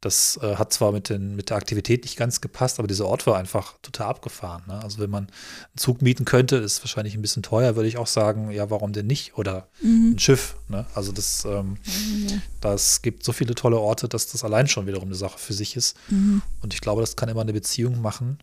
[0.00, 3.26] das äh, hat zwar mit, den, mit der Aktivität nicht ganz gepasst, aber dieser Ort
[3.26, 4.62] war einfach total abgefahren.
[4.66, 4.82] Ne?
[4.82, 8.06] Also wenn man einen Zug mieten könnte, ist wahrscheinlich ein bisschen teuer, würde ich auch
[8.06, 9.36] sagen, ja, warum denn nicht?
[9.36, 10.12] Oder mhm.
[10.12, 10.56] ein Schiff.
[10.68, 10.86] Ne?
[10.94, 12.42] Also das, ähm, mhm.
[12.62, 15.76] das gibt so viele tolle Orte, dass das allein schon wiederum eine Sache für sich
[15.76, 15.96] ist.
[16.08, 16.40] Mhm.
[16.62, 18.38] Und ich glaube, das kann immer eine Beziehung machen.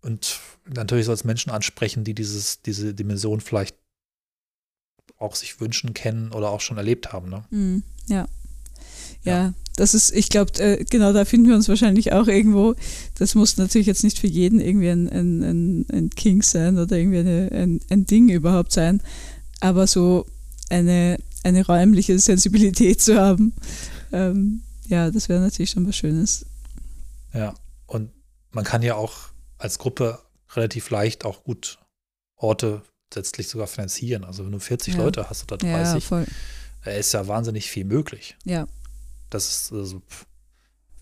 [0.00, 3.76] Und natürlich soll es Menschen ansprechen, die dieses, diese Dimension vielleicht
[5.18, 7.28] auch sich wünschen, kennen oder auch schon erlebt haben.
[7.28, 7.44] Ne?
[7.50, 8.26] Mm, ja.
[9.24, 9.54] Ja.
[9.76, 12.74] das ist, ich glaube, äh, genau da finden wir uns wahrscheinlich auch irgendwo.
[13.18, 16.96] Das muss natürlich jetzt nicht für jeden irgendwie ein, ein, ein, ein King sein oder
[16.96, 19.02] irgendwie eine, ein, ein Ding überhaupt sein,
[19.60, 20.26] aber so
[20.70, 23.54] eine, eine räumliche Sensibilität zu haben,
[24.12, 26.46] ähm, ja, das wäre natürlich schon was Schönes.
[27.34, 27.54] Ja,
[27.86, 28.10] und
[28.50, 29.14] man kann ja auch
[29.58, 30.18] als Gruppe
[30.54, 31.78] relativ leicht auch gut
[32.36, 32.82] Orte
[33.14, 34.24] letztlich sogar finanzieren.
[34.24, 35.00] Also wenn du 40 ja.
[35.00, 36.24] Leute hast oder 30, ja,
[36.86, 38.36] äh, ist ja wahnsinnig viel möglich.
[38.44, 38.66] Ja.
[39.30, 40.02] Das ist also,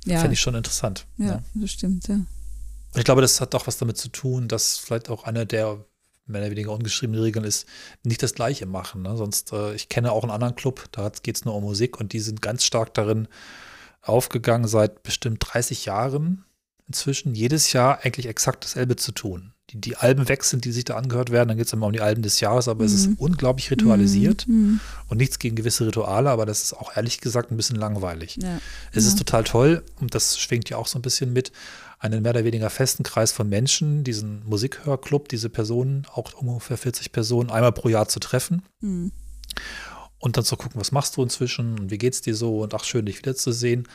[0.04, 0.20] ja.
[0.20, 1.06] finde ich schon interessant.
[1.18, 2.14] Ja, ja, das stimmt, ja.
[2.16, 5.84] Und ich glaube, das hat auch was damit zu tun, dass vielleicht auch einer der
[6.26, 7.66] mehr oder weniger ungeschriebenen Regeln ist,
[8.02, 9.02] nicht das Gleiche machen.
[9.02, 9.16] Ne?
[9.16, 12.12] Sonst, äh, ich kenne auch einen anderen Club, da geht es nur um Musik und
[12.12, 13.28] die sind ganz stark darin
[14.02, 16.44] aufgegangen, seit bestimmt 30 Jahren
[16.86, 20.96] inzwischen jedes Jahr eigentlich exakt dasselbe zu tun die, die Alben sind, die sich da
[20.96, 21.48] angehört werden.
[21.48, 22.86] Dann geht es immer um die Alben des Jahres, aber mhm.
[22.86, 23.16] es ist mhm.
[23.18, 24.80] unglaublich ritualisiert mhm.
[25.08, 28.38] und nichts gegen gewisse Rituale, aber das ist auch ehrlich gesagt ein bisschen langweilig.
[28.40, 28.58] Ja.
[28.92, 29.10] Es ja.
[29.10, 31.52] ist total toll und das schwingt ja auch so ein bisschen mit,
[31.98, 37.10] einen mehr oder weniger festen Kreis von Menschen, diesen Musikhörclub, diese Personen, auch ungefähr 40
[37.10, 38.62] Personen, einmal pro Jahr zu treffen.
[38.80, 39.12] Mhm.
[40.18, 42.84] Und dann zu gucken, was machst du inzwischen und wie geht's dir so und ach,
[42.84, 43.86] schön, dich wiederzusehen.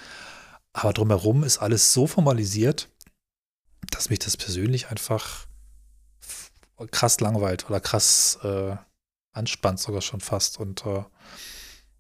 [0.73, 2.89] Aber drumherum ist alles so formalisiert,
[3.89, 5.47] dass mich das persönlich einfach
[6.91, 8.75] krass langweilt oder krass äh,
[9.33, 10.59] anspannt sogar schon fast.
[10.59, 11.03] Und äh,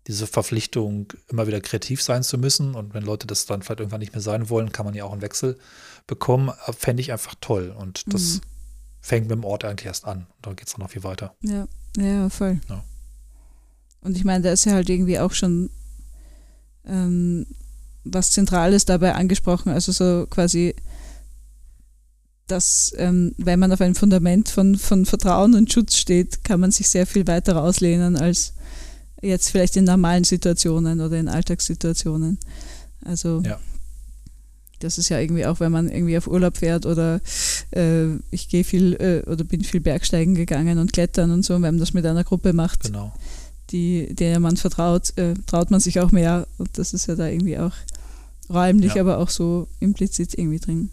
[0.07, 3.99] diese Verpflichtung, immer wieder kreativ sein zu müssen und wenn Leute das dann vielleicht irgendwann
[3.99, 5.59] nicht mehr sein wollen, kann man ja auch einen Wechsel
[6.07, 7.75] bekommen, äh, fände ich einfach toll.
[7.77, 8.41] Und das mhm.
[9.01, 10.27] fängt mit dem Ort eigentlich erst an.
[10.35, 11.35] Und dann geht es noch viel weiter.
[11.41, 12.59] Ja, ja, voll.
[12.69, 12.83] Ja.
[14.01, 15.69] Und ich meine, da ist ja halt irgendwie auch schon
[16.85, 17.45] ähm,
[18.03, 20.75] was Zentrales dabei angesprochen, also so quasi
[22.47, 26.71] dass ähm, wenn man auf einem Fundament von, von Vertrauen und Schutz steht, kann man
[26.71, 28.53] sich sehr viel weiter auslehnen als
[29.21, 32.39] jetzt vielleicht in normalen Situationen oder in Alltagssituationen.
[33.05, 33.59] Also ja.
[34.79, 37.21] das ist ja irgendwie auch, wenn man irgendwie auf Urlaub fährt oder
[37.71, 41.61] äh, ich gehe viel äh, oder bin viel Bergsteigen gegangen und klettern und so, wenn
[41.61, 43.13] man das mit einer Gruppe macht, genau.
[43.71, 47.27] Die, der man vertraut, äh, traut man sich auch mehr und das ist ja da
[47.27, 47.73] irgendwie auch
[48.49, 49.01] räumlich, ja.
[49.01, 50.89] aber auch so implizit irgendwie drin.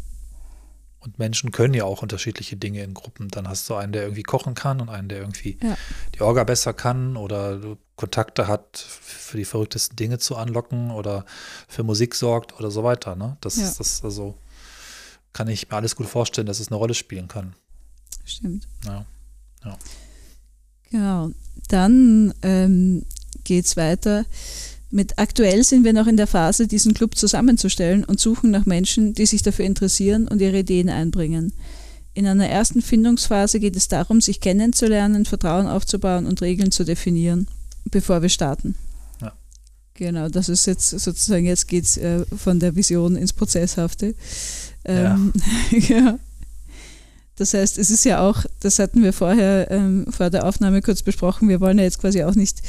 [1.01, 3.29] Und Menschen können ja auch unterschiedliche Dinge in Gruppen.
[3.29, 5.77] Dann hast du einen, der irgendwie kochen kann und einen, der irgendwie ja.
[6.15, 7.61] die Orga besser kann oder
[7.95, 11.25] Kontakte hat, für die verrücktesten Dinge zu anlocken oder
[11.69, 13.15] für Musik sorgt oder so weiter.
[13.15, 13.37] Ne?
[13.41, 13.65] Das ja.
[13.65, 14.37] ist das, also
[15.33, 17.55] kann ich mir alles gut vorstellen, dass es eine Rolle spielen kann.
[18.25, 18.67] Stimmt.
[18.85, 19.05] Ja.
[19.65, 19.79] ja.
[20.91, 21.31] Genau.
[21.69, 23.05] Dann ähm,
[23.45, 24.25] geht es weiter
[24.91, 29.13] mit aktuell sind wir noch in der Phase, diesen Club zusammenzustellen und suchen nach Menschen,
[29.15, 31.53] die sich dafür interessieren und ihre Ideen einbringen.
[32.15, 37.49] In einer ersten Findungsphase geht es darum, sich kennenzulernen, Vertrauen aufzubauen und Regeln zu definieren,
[37.85, 38.77] bevor wir starten.
[39.21, 39.35] Ja.
[39.95, 44.15] Genau, das ist jetzt sozusagen, jetzt geht es äh, von der Vision ins Prozesshafte.
[44.85, 45.33] Ähm,
[45.71, 45.97] ja.
[45.97, 46.19] ja.
[47.39, 51.03] Das heißt, es ist ja auch, das hatten wir vorher ähm, vor der Aufnahme kurz
[51.03, 52.63] besprochen, wir wollen ja jetzt quasi auch nicht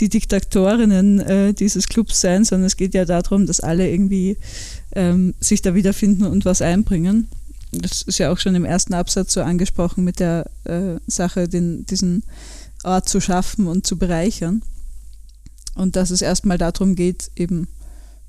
[0.00, 4.38] die Diktatorinnen äh, dieses Clubs sein, sondern es geht ja darum, dass alle irgendwie
[4.92, 7.28] ähm, sich da wiederfinden und was einbringen.
[7.72, 11.84] Das ist ja auch schon im ersten Absatz so angesprochen mit der äh, Sache, den,
[11.84, 12.22] diesen
[12.82, 14.62] Ort zu schaffen und zu bereichern.
[15.74, 17.68] Und dass es erstmal darum geht, eben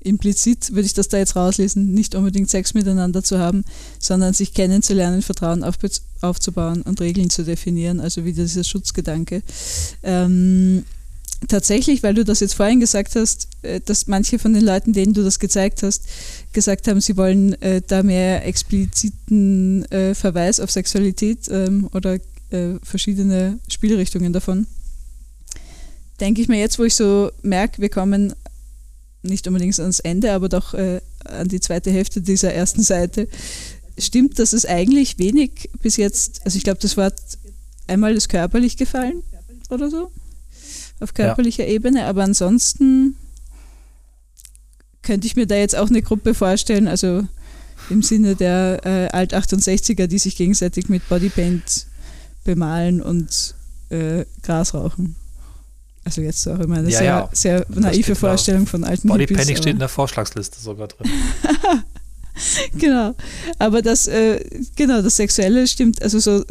[0.00, 3.64] implizit würde ich das da jetzt rauslesen, nicht unbedingt Sex miteinander zu haben,
[3.98, 5.76] sondern sich kennenzulernen, Vertrauen auf,
[6.20, 9.42] aufzubauen und Regeln zu definieren, also wieder dieser Schutzgedanke.
[10.02, 10.84] Ähm,
[11.48, 15.14] tatsächlich, weil du das jetzt vorhin gesagt hast, äh, dass manche von den Leuten, denen
[15.14, 16.04] du das gezeigt hast,
[16.52, 22.18] gesagt haben, sie wollen äh, da mehr expliziten äh, Verweis auf Sexualität ähm, oder
[22.50, 24.66] äh, verschiedene Spielrichtungen davon.
[26.20, 28.34] Denke ich mir jetzt, wo ich so merke, wir kommen
[29.26, 33.28] nicht unbedingt ans Ende, aber doch äh, an die zweite Hälfte dieser ersten Seite,
[33.98, 37.18] stimmt, dass es eigentlich wenig bis jetzt, also ich glaube, das Wort
[37.86, 39.22] einmal ist körperlich gefallen
[39.70, 40.10] oder so,
[41.00, 41.72] auf körperlicher ja.
[41.72, 43.16] Ebene, aber ansonsten
[45.02, 47.26] könnte ich mir da jetzt auch eine Gruppe vorstellen, also
[47.90, 51.86] im Sinne der äh, Alt-68er, die sich gegenseitig mit Bodypaint
[52.44, 53.54] bemalen und
[53.90, 55.16] äh, Gras rauchen.
[56.06, 57.28] Also jetzt auch immer eine ja, sehr, ja.
[57.32, 61.10] sehr naive Vorstellung von alten Body Hippies, Panic steht in der Vorschlagsliste sogar drin.
[62.78, 63.16] genau.
[63.58, 64.38] Aber das, äh,
[64.76, 66.44] genau, das Sexuelle stimmt, also so,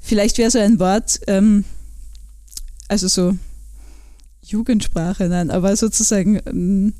[0.00, 1.64] vielleicht wäre so ein Wort, ähm,
[2.86, 3.36] also so
[4.42, 6.94] Jugendsprache, nein, aber sozusagen, ähm,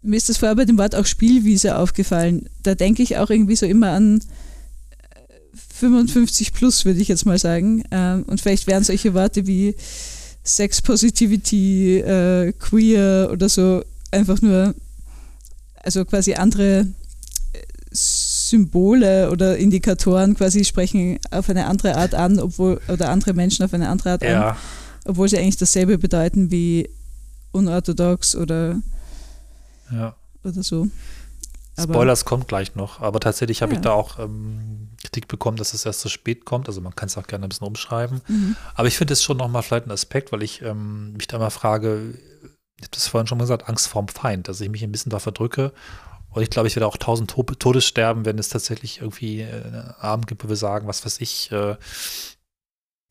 [0.00, 2.48] mir ist das vorher bei dem Wort auch Spielwiese aufgefallen.
[2.62, 4.22] Da denke ich auch irgendwie so immer an
[5.78, 7.84] 55 plus, würde ich jetzt mal sagen.
[7.90, 9.76] Ähm, und vielleicht wären solche Worte wie
[10.42, 14.74] Sex Positivity, äh, Queer oder so einfach nur,
[15.82, 16.86] also quasi andere
[17.52, 17.58] äh,
[17.92, 23.74] Symbole oder Indikatoren quasi sprechen auf eine andere Art an, obwohl, oder andere Menschen auf
[23.74, 24.50] eine andere Art ja.
[24.50, 24.56] an,
[25.04, 26.88] obwohl sie eigentlich dasselbe bedeuten wie
[27.52, 28.80] unorthodox oder,
[29.92, 30.16] ja.
[30.42, 30.88] oder so.
[31.82, 33.78] Spoilers kommt gleich noch, aber tatsächlich habe ja.
[33.78, 36.68] ich da auch ähm, Kritik bekommen, dass es erst zu spät kommt.
[36.68, 38.20] Also man kann es auch gerne ein bisschen umschreiben.
[38.26, 38.56] Mhm.
[38.74, 41.50] Aber ich finde es schon nochmal vielleicht ein Aspekt, weil ich ähm, mich da mal
[41.50, 42.14] frage,
[42.76, 45.10] ich habe das vorhin schon mal gesagt, Angst vorm Feind, dass ich mich ein bisschen
[45.10, 45.72] da verdrücke.
[46.30, 49.94] Und ich glaube, ich werde auch tausend Todes sterben, wenn es tatsächlich irgendwie äh, einen
[49.98, 51.76] Abend gibt, wo wir sagen, was weiß ich, äh,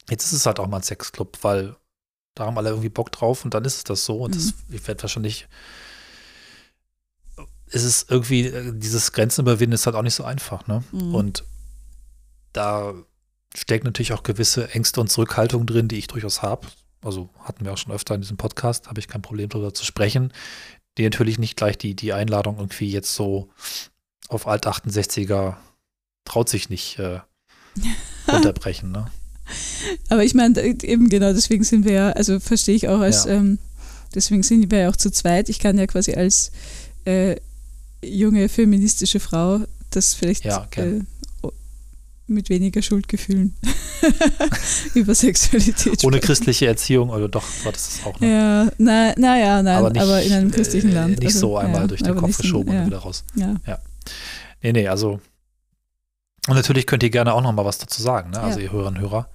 [0.09, 1.75] jetzt ist es halt auch mal ein Sexclub, weil
[2.35, 4.17] da haben alle irgendwie Bock drauf und dann ist es das so.
[4.17, 4.35] Und mhm.
[4.35, 5.47] das, ich werde wahrscheinlich
[7.69, 10.83] ist es irgendwie, äh, dieses Grenzen überwinden ist halt auch nicht so einfach, ne?
[10.91, 11.15] Mhm.
[11.15, 11.43] Und
[12.53, 12.93] da
[13.55, 16.67] steckt natürlich auch gewisse Ängste und Zurückhaltung drin, die ich durchaus habe.
[17.01, 19.85] Also hatten wir auch schon öfter in diesem Podcast, habe ich kein Problem darüber zu
[19.85, 20.33] sprechen,
[20.97, 23.49] die natürlich nicht gleich die, die Einladung irgendwie jetzt so
[24.29, 25.55] auf Alt 68er
[26.25, 27.19] traut sich nicht äh,
[28.27, 29.07] unterbrechen, ne?
[30.09, 33.31] Aber ich meine, eben genau deswegen sind wir ja, also verstehe ich auch als, ja.
[33.31, 33.59] ähm,
[34.13, 35.47] deswegen sind wir ja auch zu zweit.
[35.47, 36.51] Ich kann ja quasi als
[37.05, 37.37] äh,
[38.09, 41.01] junge feministische Frau das vielleicht ja, okay.
[41.43, 41.47] äh,
[42.27, 43.55] mit weniger Schuldgefühlen
[44.93, 46.03] über Sexualität.
[46.03, 48.27] Ohne christliche Erziehung, oder doch, war das auch noch.
[48.27, 51.19] Ja, naja, na, nein, aber, nicht, aber, in einem christlichen äh, Land.
[51.19, 52.81] Nicht also, so einmal ja, durch den Kopf geschoben ja.
[52.81, 53.23] und wieder raus.
[53.35, 53.55] Ja.
[53.65, 53.79] ja.
[54.61, 55.21] Nee, nee, also.
[56.47, 58.39] Und natürlich könnt ihr gerne auch noch mal was dazu sagen, ne?
[58.39, 59.29] also ihr Hörerinnen und Hörer.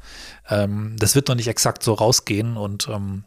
[0.49, 3.25] Ähm, das wird noch nicht exakt so rausgehen und ähm,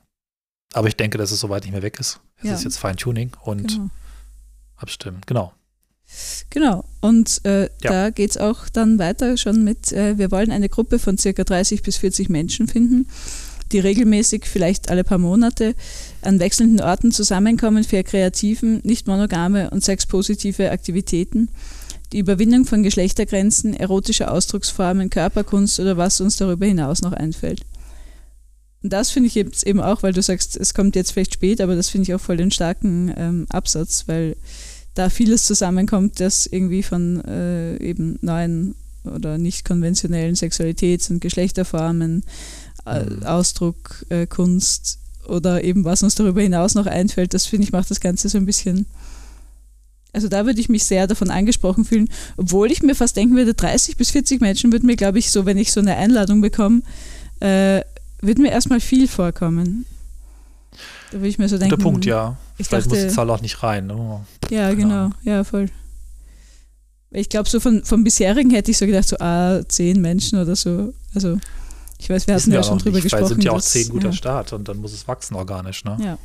[0.73, 2.19] aber ich denke, dass es soweit nicht mehr weg ist.
[2.41, 3.89] Es ist jetzt Feintuning und genau
[4.77, 5.53] abstimmen, genau.
[6.49, 7.67] Genau, und äh, ja.
[7.81, 11.43] da geht es auch dann weiter schon mit, äh, wir wollen eine Gruppe von circa
[11.43, 13.07] 30 bis 40 Menschen finden,
[13.71, 15.73] die regelmäßig, vielleicht alle paar Monate,
[16.21, 21.49] an wechselnden Orten zusammenkommen für kreativen, nicht monogame und sexpositive Aktivitäten,
[22.13, 27.61] die Überwindung von Geschlechtergrenzen, erotische Ausdrucksformen, Körperkunst oder was uns darüber hinaus noch einfällt.
[28.83, 31.59] Und das finde ich jetzt eben auch, weil du sagst, es kommt jetzt vielleicht spät,
[31.59, 34.35] aber das finde ich auch voll den starken ähm, Absatz, weil
[34.95, 42.23] da vieles zusammenkommt, das irgendwie von äh, eben neuen oder nicht konventionellen Sexualitäts- und Geschlechterformen,
[42.85, 43.23] äh, mhm.
[43.23, 47.91] Ausdruck, äh, Kunst oder eben was uns darüber hinaus noch einfällt, das finde ich macht
[47.91, 48.85] das Ganze so ein bisschen.
[50.13, 53.53] Also da würde ich mich sehr davon angesprochen fühlen, obwohl ich mir fast denken würde,
[53.53, 56.83] 30 bis 40 Menschen würden mir, glaube ich, so, wenn ich so eine Einladung bekomme,
[57.41, 57.81] äh,
[58.21, 59.85] wird mir erstmal viel vorkommen.
[61.11, 61.77] Da würde ich mir so denken.
[61.77, 62.37] Der Punkt, ja.
[62.57, 63.87] Ich Vielleicht dachte, muss die Zahl auch nicht rein.
[63.87, 64.25] Ne?
[64.49, 65.09] Ja, genau.
[65.23, 65.67] Ja, voll.
[67.11, 70.55] Ich glaube, so von, vom bisherigen hätte ich so gedacht, so ah, zehn Menschen oder
[70.55, 70.93] so.
[71.13, 71.37] Also,
[71.97, 73.23] ich weiß, wir hatten ja schon drüber nicht, gesprochen.
[73.23, 74.13] Weil sind ja auch zehn guter ja.
[74.13, 75.97] Start und dann muss es wachsen organisch, ne?
[76.01, 76.17] Ja.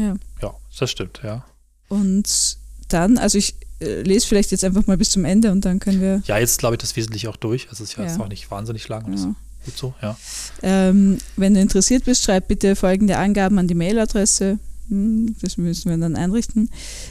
[0.00, 0.16] Ja.
[0.42, 1.44] Ja, das stimmt, ja.
[1.88, 5.78] Und dann, also ich äh, lese vielleicht jetzt einfach mal bis zum Ende und dann
[5.78, 6.22] können wir.
[6.26, 7.68] Ja, jetzt glaube ich das Wesentliche auch durch.
[7.70, 8.10] Es ist ja, ja.
[8.10, 9.12] jetzt auch nicht wahnsinnig lang.
[9.16, 9.34] Ja.
[9.64, 10.16] Gut so, ja.
[10.62, 14.58] Ähm, wenn du interessiert bist, schreib bitte folgende Angaben an die Mailadresse.
[14.88, 16.70] Hm, das müssen wir dann einrichten.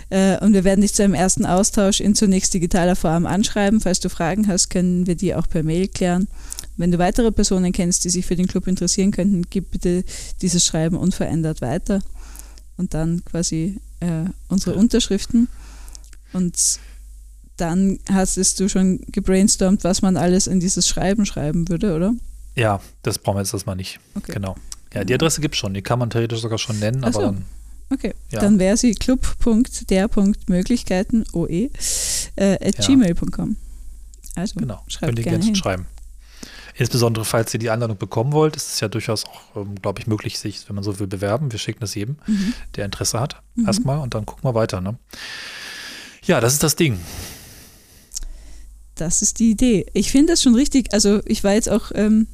[0.09, 3.81] Äh, und wir werden dich zu einem ersten Austausch in zunächst digitaler Form anschreiben.
[3.81, 6.27] Falls du Fragen hast, können wir die auch per Mail klären.
[6.77, 10.03] Wenn du weitere Personen kennst, die sich für den Club interessieren könnten, gib bitte
[10.41, 12.01] dieses Schreiben unverändert weiter.
[12.77, 15.47] und dann quasi äh, unsere Unterschriften.
[16.33, 16.79] Und
[17.57, 22.13] dann hast du schon gebrainstormt, was man alles in dieses Schreiben schreiben würde, oder?
[22.55, 23.99] Ja, das brauchen wir jetzt erstmal nicht.
[24.15, 24.33] Okay.
[24.33, 24.55] Genau.
[24.93, 27.21] Ja, die Adresse gibt es schon, die kann man theoretisch sogar schon nennen, aber so.
[27.21, 27.45] dann.
[27.95, 28.41] Okay, ja.
[28.41, 31.69] dann wäre sie club.der.möglichkeiten oe
[32.35, 32.85] äh, at ja.
[32.85, 33.55] gmail.com.
[34.35, 35.55] Also, genau, könnt ihr gerne hin.
[35.55, 35.87] schreiben.
[36.77, 40.07] Insbesondere, falls ihr die Einladung bekommen wollt, ist es ja durchaus auch, ähm, glaube ich,
[40.07, 41.53] möglich, sich, wenn man so will, bewerben.
[41.53, 42.53] Wir schicken das jedem, mhm.
[42.75, 43.67] der Interesse hat, mhm.
[43.67, 44.81] erstmal und dann gucken wir weiter.
[44.81, 44.97] Ne?
[46.25, 46.99] Ja, das ist das Ding.
[48.95, 49.85] Das ist die Idee.
[49.93, 50.93] Ich finde das schon richtig.
[50.93, 51.93] Also, ich war jetzt auch.
[51.95, 52.27] Ähm,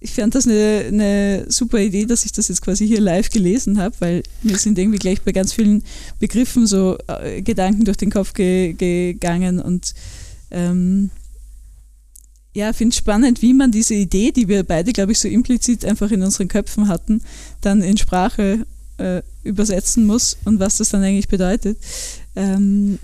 [0.00, 3.78] ich fand das eine, eine, super Idee, dass ich das jetzt quasi hier live gelesen
[3.78, 5.84] habe, weil mir sind irgendwie gleich bei ganz vielen
[6.18, 9.94] Begriffen so äh, Gedanken durch den Kopf ge gegangen und
[10.50, 11.10] ähm,
[12.54, 15.84] ja, finde es spannend, wie man diese Idee, die wir beide, glaube ich, so implizit
[15.84, 17.22] einfach in unseren Köpfen hatten,
[17.60, 21.78] dann in Sprache äh, übersetzen muss und was das dann eigentlich bedeutet.
[22.34, 22.98] Ähm,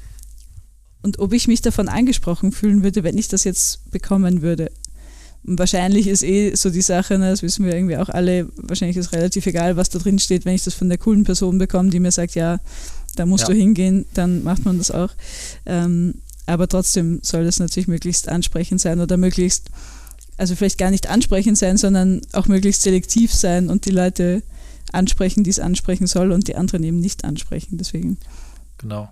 [1.02, 4.72] und ob ich mich davon angesprochen fühlen würde, wenn ich das jetzt bekommen würde.
[5.48, 9.12] Wahrscheinlich ist eh so die Sache, ne, das wissen wir irgendwie auch alle, wahrscheinlich ist
[9.12, 12.00] relativ egal, was da drin steht, wenn ich das von der coolen Person bekomme, die
[12.00, 12.58] mir sagt, ja,
[13.14, 13.54] da musst ja.
[13.54, 15.10] du hingehen, dann macht man das auch.
[15.64, 16.14] Ähm,
[16.46, 19.68] aber trotzdem soll das natürlich möglichst ansprechend sein oder möglichst,
[20.36, 24.42] also vielleicht gar nicht ansprechend sein, sondern auch möglichst selektiv sein und die Leute
[24.92, 27.78] ansprechen, die es ansprechen soll und die anderen eben nicht ansprechen.
[27.78, 28.18] Deswegen.
[28.78, 29.08] Genau.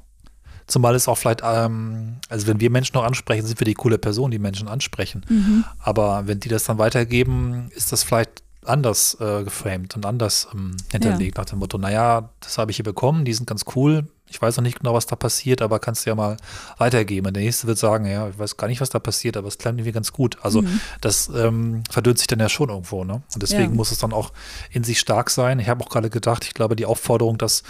[0.66, 3.98] Zumal es auch vielleicht, ähm, also wenn wir Menschen noch ansprechen, sind wir die coole
[3.98, 5.24] Person, die Menschen ansprechen.
[5.28, 5.64] Mhm.
[5.78, 10.76] Aber wenn die das dann weitergeben, ist das vielleicht anders äh, geframed und anders ähm,
[10.90, 11.42] hinterlegt, ja.
[11.42, 14.56] nach dem Motto, naja, das habe ich hier bekommen, die sind ganz cool, ich weiß
[14.56, 16.36] noch nicht genau, was da passiert, aber kannst du ja mal
[16.78, 17.28] weitergeben.
[17.28, 19.58] Und der nächste wird sagen, ja, ich weiß gar nicht, was da passiert, aber es
[19.58, 20.38] klingt irgendwie ganz gut.
[20.42, 20.80] Also mhm.
[21.00, 23.22] das ähm, verdünnt sich dann ja schon irgendwo, ne?
[23.32, 23.76] Und deswegen ja.
[23.76, 24.32] muss es dann auch
[24.70, 25.60] in sich stark sein.
[25.60, 27.62] Ich habe auch gerade gedacht, ich glaube, die Aufforderung, das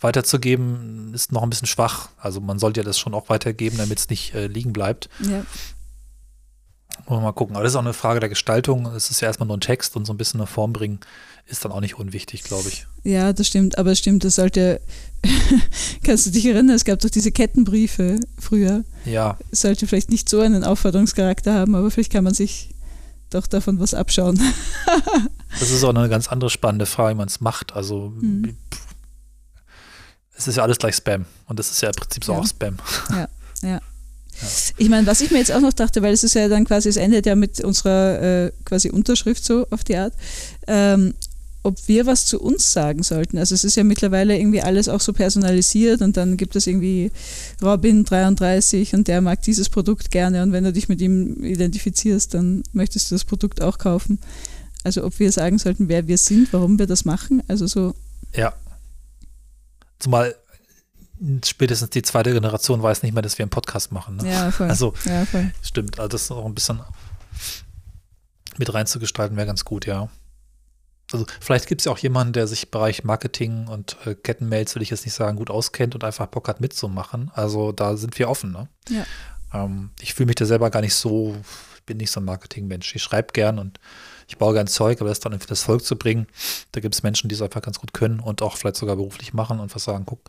[0.00, 2.10] weiterzugeben, ist noch ein bisschen schwach.
[2.18, 5.08] Also man sollte ja das schon auch weitergeben, damit es nicht äh, liegen bleibt.
[5.20, 5.44] Ja.
[7.06, 7.56] Wollen wir mal gucken.
[7.56, 8.86] Aber das ist auch eine Frage der Gestaltung.
[8.86, 11.00] Es ist ja erstmal nur ein Text und so ein bisschen eine Form bringen
[11.48, 12.86] ist dann auch nicht unwichtig, glaube ich.
[13.04, 13.78] Ja, das stimmt.
[13.78, 14.80] Aber es stimmt, das sollte.
[16.04, 16.76] kannst du dich erinnern?
[16.76, 18.84] Es gab doch diese Kettenbriefe früher.
[19.04, 19.38] Ja.
[19.50, 22.74] Es sollte vielleicht nicht so einen Aufforderungscharakter haben, aber vielleicht kann man sich
[23.30, 24.40] doch davon was abschauen.
[25.58, 27.74] das ist auch eine ganz andere spannende Frage, wie man es macht.
[27.74, 28.12] Also.
[28.20, 28.56] Hm.
[30.38, 31.26] Es ist ja alles gleich Spam.
[31.46, 32.38] Und das ist ja im Prinzip so ja.
[32.38, 32.76] auch Spam.
[33.10, 33.28] Ja,
[33.62, 33.80] ja.
[34.76, 36.88] Ich meine, was ich mir jetzt auch noch dachte, weil es ist ja dann quasi,
[36.88, 40.14] es endet ja mit unserer äh, quasi Unterschrift so auf die Art,
[40.68, 41.14] ähm,
[41.64, 43.36] ob wir was zu uns sagen sollten.
[43.36, 47.10] Also es ist ja mittlerweile irgendwie alles auch so personalisiert und dann gibt es irgendwie
[47.60, 52.32] Robin 33 und der mag dieses Produkt gerne und wenn du dich mit ihm identifizierst,
[52.34, 54.20] dann möchtest du das Produkt auch kaufen.
[54.84, 57.42] Also ob wir sagen sollten, wer wir sind, warum wir das machen.
[57.48, 57.94] Also so.
[58.34, 58.54] Ja.
[59.98, 60.34] Zumal
[61.44, 64.16] spätestens die zweite Generation weiß nicht mehr, dass wir einen Podcast machen.
[64.16, 64.30] Ne?
[64.30, 64.68] Ja, voll.
[64.68, 65.50] Also, ja, voll.
[65.62, 65.98] stimmt.
[65.98, 66.80] Also, das auch ein bisschen
[68.56, 70.08] mit reinzugestalten wäre ganz gut, ja.
[71.12, 74.74] Also, vielleicht gibt es ja auch jemanden, der sich im Bereich Marketing und äh, Kettenmails,
[74.74, 77.30] will ich jetzt nicht sagen, gut auskennt und einfach Bock hat mitzumachen.
[77.34, 78.68] Also, da sind wir offen, ne?
[78.88, 79.04] Ja.
[79.52, 81.36] Ähm, ich fühle mich da selber gar nicht so,
[81.76, 82.94] ich bin nicht so ein Marketingmensch.
[82.94, 83.80] Ich schreibe gern und
[84.28, 86.26] ich baue gern Zeug, aber das dann für das Volk zu bringen,
[86.72, 89.32] da gibt es Menschen, die es einfach ganz gut können und auch vielleicht sogar beruflich
[89.32, 90.20] machen und was sagen, guck,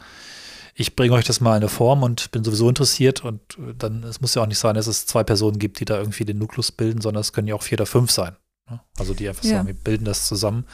[0.73, 4.03] ich bringe euch das mal in eine Form und bin sowieso interessiert und äh, dann,
[4.03, 6.37] es muss ja auch nicht sein, dass es zwei Personen gibt, die da irgendwie den
[6.37, 8.37] Nukleus bilden, sondern es können ja auch vier oder fünf sein.
[8.69, 8.79] Ne?
[8.97, 9.57] Also die einfach ja.
[9.57, 10.65] sagen, wir bilden das zusammen,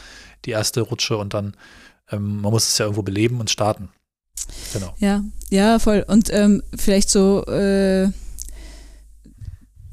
[0.46, 1.58] die erste Rutsche und dann,
[2.12, 3.90] ähm, man muss es ja irgendwo beleben und starten.
[4.74, 4.94] Genau.
[5.00, 6.06] Ja, ja, voll.
[6.08, 8.10] Und ähm, vielleicht so, äh,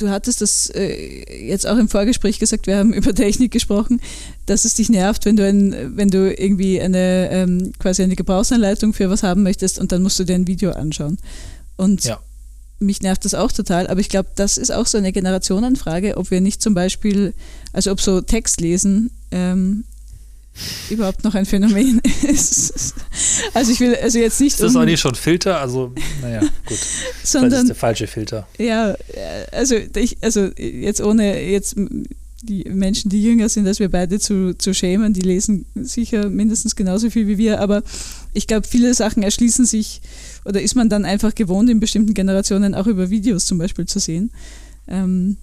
[0.02, 4.00] du hattest das äh, jetzt auch im Vorgespräch gesagt, wir haben über Technik gesprochen,
[4.46, 8.92] dass es dich nervt, wenn du ein, wenn du irgendwie eine ähm, quasi eine Gebrauchsanleitung
[8.92, 11.18] für was haben möchtest und dann musst du dir ein Video anschauen.
[11.76, 12.20] Und ja.
[12.78, 16.30] mich nervt das auch total, aber ich glaube, das ist auch so eine Generationenfrage, ob
[16.30, 17.34] wir nicht zum Beispiel,
[17.72, 19.84] also ob so Text lesen ähm,
[20.90, 22.94] überhaupt noch ein Phänomen ist.
[23.54, 24.54] Also ich will also jetzt nicht.
[24.54, 25.60] Ist das auch nicht schon Filter?
[25.60, 26.78] Also, naja, gut.
[27.24, 28.46] Sondern, das ist der falsche Filter.
[28.58, 28.94] Ja,
[29.50, 31.76] also ich, also jetzt ohne jetzt
[32.42, 36.74] die Menschen, die jünger sind als wir beide zu, zu schämen, die lesen sicher mindestens
[36.74, 37.82] genauso viel wie wir, aber
[38.34, 40.00] ich glaube, viele Sachen erschließen sich
[40.44, 44.00] oder ist man dann einfach gewohnt, in bestimmten Generationen auch über Videos zum Beispiel zu
[44.00, 44.32] sehen.
[44.88, 45.36] Ähm,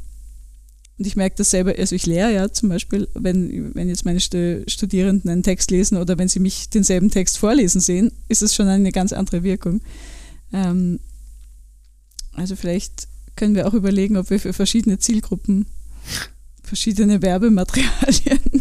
[0.99, 4.19] und ich merke das selber, also ich lehre ja zum Beispiel, wenn, wenn jetzt meine
[4.19, 8.67] Studierenden einen Text lesen oder wenn sie mich denselben Text vorlesen sehen, ist es schon
[8.67, 9.79] eine ganz andere Wirkung.
[10.51, 10.99] Ähm,
[12.33, 15.67] also vielleicht können wir auch überlegen, ob wir für verschiedene Zielgruppen
[16.63, 18.41] verschiedene Werbematerialien.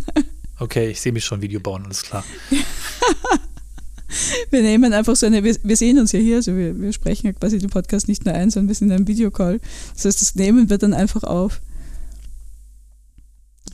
[0.61, 2.25] Okay, ich sehe mich schon Video bauen, alles klar.
[4.51, 7.29] wir nehmen einfach so eine, wir, wir, sehen uns ja hier, also wir, wir sprechen
[7.29, 9.61] ja quasi den Podcast nicht nur ein, sondern wir sind in einem Videocall.
[9.95, 11.61] Das heißt, das nehmen wir dann einfach auf.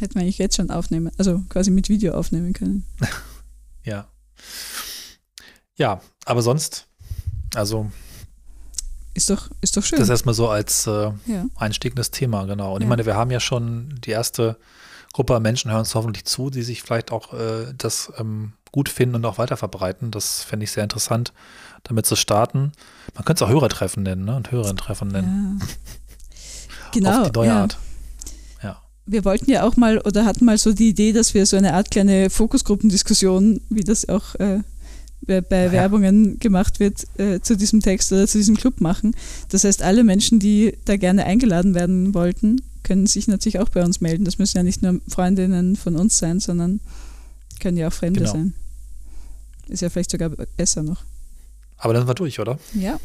[0.01, 2.85] Hätten wir eigentlich jetzt schon aufnehmen, also quasi mit Video aufnehmen können.
[3.85, 4.09] ja.
[5.77, 6.87] Ja, aber sonst,
[7.55, 7.91] also.
[9.15, 9.99] Ist doch, ist doch schön.
[9.99, 11.47] Das erstmal so als äh, ja.
[11.57, 12.75] einstiegendes Thema, genau.
[12.75, 12.87] Und ja.
[12.87, 14.57] ich meine, wir haben ja schon die erste
[15.13, 19.15] Gruppe Menschen hören uns hoffentlich zu, die sich vielleicht auch äh, das ähm, gut finden
[19.15, 20.11] und auch weiter verbreiten.
[20.11, 21.33] Das fände ich sehr interessant,
[21.85, 22.73] damit zu starten.
[23.15, 24.35] Man könnte es auch Hörertreffen nennen ne?
[24.35, 25.61] und Hörerinnen-Treffen nennen.
[25.61, 25.67] Ja.
[26.91, 27.23] Genau.
[27.23, 27.53] Auf die neue.
[27.53, 27.79] Art.
[29.07, 29.13] Ja.
[29.13, 31.75] Wir wollten ja auch mal oder hatten mal so die Idee, dass wir so eine
[31.75, 34.61] Art kleine Fokusgruppendiskussion, wie das auch äh,
[35.27, 39.15] bei Werbungen gemacht wird, äh, zu diesem Text oder zu diesem Club machen.
[39.49, 43.83] Das heißt, alle Menschen, die da gerne eingeladen werden wollten, können sich natürlich auch bei
[43.83, 44.25] uns melden.
[44.25, 46.81] Das müssen ja nicht nur Freundinnen von uns sein, sondern
[47.61, 48.33] können ja auch Fremde genau.
[48.33, 48.55] sein.
[49.69, 51.03] Ist ja vielleicht sogar besser noch.
[51.79, 52.59] Aber dann wir durch, oder?
[52.75, 53.01] Ja.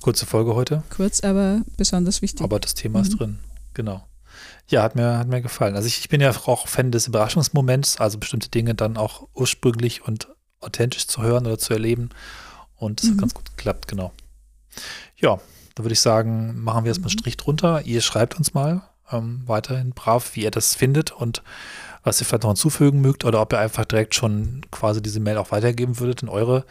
[0.00, 0.82] Kurze Folge heute.
[0.90, 2.42] Kurz, aber besonders wichtig.
[2.42, 3.04] Aber das Thema mhm.
[3.04, 3.38] ist drin.
[3.74, 4.04] Genau.
[4.68, 5.76] Ja, hat mir, hat mir gefallen.
[5.76, 10.06] Also ich, ich bin ja auch Fan des Überraschungsmoments, also bestimmte Dinge dann auch ursprünglich
[10.06, 10.28] und
[10.60, 12.10] authentisch zu hören oder zu erleben.
[12.76, 13.12] Und das mhm.
[13.12, 14.12] hat ganz gut geklappt, genau.
[15.16, 15.40] Ja,
[15.74, 17.18] da würde ich sagen, machen wir jetzt mal mhm.
[17.18, 17.82] Strich drunter.
[17.86, 21.42] Ihr schreibt uns mal ähm, weiterhin brav, wie ihr das findet und
[22.02, 25.38] was ihr vielleicht noch hinzufügen mögt oder ob ihr einfach direkt schon quasi diese Mail
[25.38, 26.64] auch weitergeben würdet in eure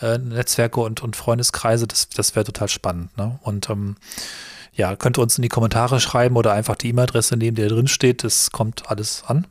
[0.00, 1.86] äh, Netzwerke und, und Freundeskreise.
[1.86, 3.16] Das, das wäre total spannend.
[3.16, 3.38] Ne?
[3.42, 3.96] Und ähm,
[4.76, 7.68] ja, könnt ihr uns in die Kommentare schreiben oder einfach die E-Mail-Adresse nehmen, die da
[7.68, 8.22] drin steht.
[8.24, 9.46] Das kommt alles an.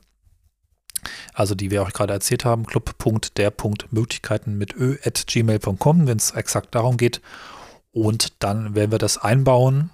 [1.33, 6.73] Also die wir euch gerade erzählt haben, club.der.möglichkeiten mit ö at gmail.com, wenn es exakt
[6.75, 7.21] darum geht.
[7.91, 9.89] Und dann werden wir das einbauen,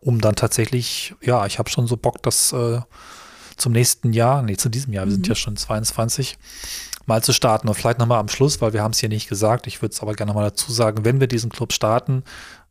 [0.00, 2.80] um dann tatsächlich, ja, ich habe schon so Bock, das äh,
[3.56, 5.30] zum nächsten Jahr, nee, zu diesem Jahr, wir sind mhm.
[5.30, 6.36] ja schon 22,
[7.06, 7.68] mal zu starten.
[7.68, 10.00] Und vielleicht nochmal am Schluss, weil wir haben es hier nicht gesagt, ich würde es
[10.00, 12.24] aber gerne nochmal dazu sagen, wenn wir diesen Club starten,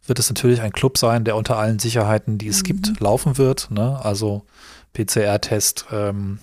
[0.05, 2.63] wird es natürlich ein Club sein, der unter allen Sicherheiten, die es mhm.
[2.63, 3.71] gibt, laufen wird.
[3.71, 3.99] Ne?
[4.03, 4.45] Also
[4.93, 6.39] PCR-Test, ähm,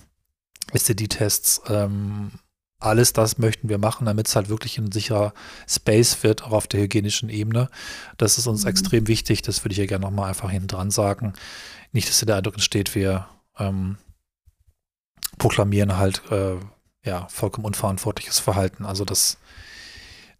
[0.73, 2.31] STD-Tests, ähm,
[2.79, 5.33] alles das möchten wir machen, damit es halt wirklich ein sicherer
[5.67, 7.69] Space wird, auch auf der hygienischen Ebene.
[8.17, 8.69] Das ist uns mhm.
[8.69, 9.43] extrem wichtig.
[9.43, 11.33] Das würde ich ja gerne nochmal einfach hinten dran sagen.
[11.91, 13.27] Nicht, dass der Eindruck entsteht, wir
[13.59, 13.97] ähm,
[15.37, 16.55] proklamieren halt äh,
[17.03, 18.85] ja vollkommen unverantwortliches Verhalten.
[18.85, 19.37] Also das,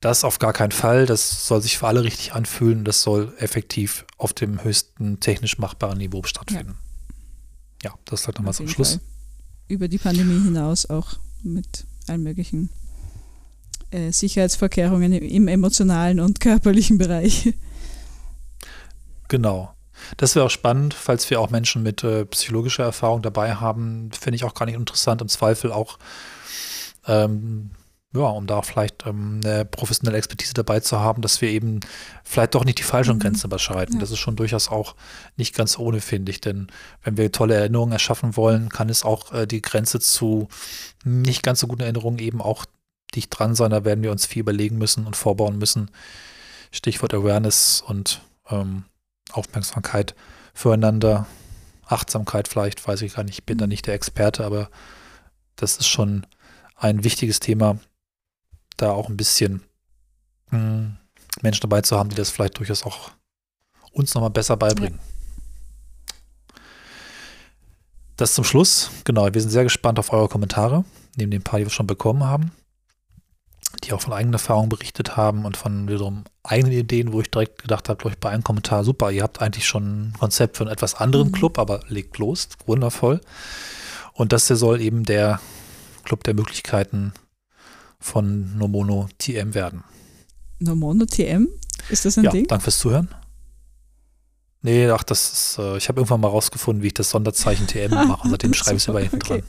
[0.01, 1.05] das auf gar keinen Fall.
[1.05, 2.83] Das soll sich für alle richtig anfühlen.
[2.83, 6.77] Das soll effektiv auf dem höchsten technisch machbaren Niveau stattfinden.
[7.83, 8.93] Ja, ja das sagt nochmal zum Schluss.
[8.93, 9.01] Fall.
[9.67, 12.69] Über die Pandemie hinaus auch mit allen möglichen
[13.91, 17.53] äh, Sicherheitsvorkehrungen im emotionalen und körperlichen Bereich.
[19.27, 19.73] Genau.
[20.17, 24.35] Das wäre auch spannend, falls wir auch Menschen mit äh, psychologischer Erfahrung dabei haben, finde
[24.35, 25.99] ich auch gar nicht interessant, im Zweifel auch,
[27.05, 27.71] ähm,
[28.13, 31.79] ja, um da vielleicht ähm, eine professionelle Expertise dabei zu haben, dass wir eben
[32.23, 33.19] vielleicht doch nicht die falschen mhm.
[33.19, 33.95] Grenzen überschreiten.
[33.95, 34.01] Ja.
[34.01, 34.95] Das ist schon durchaus auch
[35.37, 36.41] nicht ganz ohne, finde ich.
[36.41, 36.67] Denn
[37.03, 40.49] wenn wir tolle Erinnerungen erschaffen wollen, kann es auch äh, die Grenze zu
[41.05, 42.65] nicht ganz so guten Erinnerungen eben auch
[43.15, 43.71] dicht dran sein.
[43.71, 45.89] Da werden wir uns viel überlegen müssen und vorbauen müssen.
[46.71, 48.83] Stichwort Awareness und ähm,
[49.31, 50.15] Aufmerksamkeit
[50.53, 51.27] füreinander,
[51.85, 54.69] Achtsamkeit vielleicht, weiß ich gar nicht, ich bin da nicht der Experte, aber
[55.55, 56.25] das ist schon
[56.75, 57.79] ein wichtiges Thema,
[58.77, 59.63] da auch ein bisschen
[60.51, 60.97] mh, hm,
[61.41, 63.11] Menschen dabei zu haben, die das vielleicht durchaus auch
[63.91, 64.99] uns nochmal besser beibringen.
[64.99, 66.55] Ja.
[68.17, 68.91] Das zum Schluss.
[69.03, 72.23] Genau, wir sind sehr gespannt auf eure Kommentare, neben den paar, die wir schon bekommen
[72.23, 72.51] haben
[73.83, 77.61] die auch von eigenen Erfahrungen berichtet haben und von wiederum eigenen Ideen, wo ich direkt
[77.61, 80.63] gedacht habe, glaube ich, bei einem Kommentar, super, ihr habt eigentlich schon ein Konzept für
[80.63, 81.31] einen etwas anderen mhm.
[81.31, 83.21] Club, aber legt los, wundervoll.
[84.13, 85.39] Und das hier soll eben der
[86.03, 87.13] Club der Möglichkeiten
[88.01, 89.83] von Nomono TM werden.
[90.59, 91.47] Nomono TM?
[91.89, 92.47] Ist das ein ja, Ding?
[92.47, 93.07] Danke fürs Zuhören.
[94.63, 97.91] Nee, ach, das ist, äh, ich habe irgendwann mal rausgefunden, wie ich das Sonderzeichen TM
[98.07, 98.29] mache.
[98.29, 99.41] Seitdem schreibe ich es über hinten okay.
[99.41, 99.43] dran.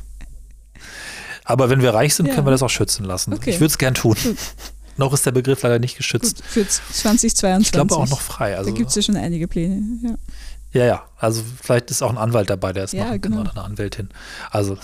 [1.45, 2.35] Aber wenn wir reich sind, ja.
[2.35, 3.35] können wir das auch schützen lassen.
[3.35, 3.51] Okay.
[3.51, 4.17] Ich würde es gern tun.
[4.23, 4.37] Gut.
[4.97, 6.37] noch ist der Begriff leider nicht geschützt.
[6.37, 7.67] Gut, für 2022.
[7.67, 8.57] Ich glaube auch noch frei.
[8.57, 9.83] Also, da gibt es ja schon einige Pläne.
[10.03, 10.81] Ja.
[10.81, 11.03] ja, ja.
[11.19, 13.43] Also vielleicht ist auch ein Anwalt dabei, der es ja, machen kann genau.
[13.43, 14.09] oder eine Anwältin.
[14.51, 14.79] Also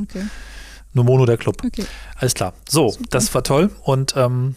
[0.00, 0.24] okay.
[0.92, 1.62] Nur Mono der Club.
[1.64, 1.84] Okay.
[2.16, 2.54] Alles klar.
[2.68, 3.04] So, Super.
[3.10, 3.70] das war toll.
[3.82, 4.56] Und ähm,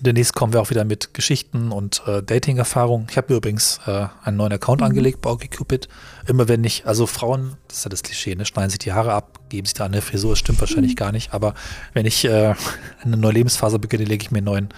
[0.00, 3.06] Demnächst kommen wir auch wieder mit Geschichten und äh, Dating-Erfahrungen.
[3.10, 4.88] Ich habe übrigens äh, einen neuen Account mhm.
[4.88, 5.88] angelegt bei OkCupid.
[6.26, 9.12] Immer wenn ich, also Frauen, das ist ja das Klischee, ne, schneiden sich die Haare
[9.12, 10.96] ab, geben sich da eine Frisur, das stimmt wahrscheinlich mhm.
[10.96, 11.32] gar nicht.
[11.32, 11.54] Aber
[11.92, 12.54] wenn ich äh,
[13.02, 14.68] eine neue Lebensphase beginne, lege ich mir einen neuen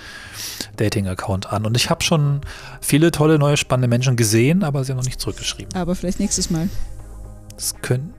[0.77, 1.65] Dating-Account an.
[1.65, 2.43] Und ich habe schon
[2.83, 5.75] viele tolle, neue, spannende Menschen gesehen, aber sie haben noch nicht zurückgeschrieben.
[5.75, 6.69] Aber vielleicht nächstes Mal.
[7.55, 8.13] Das können,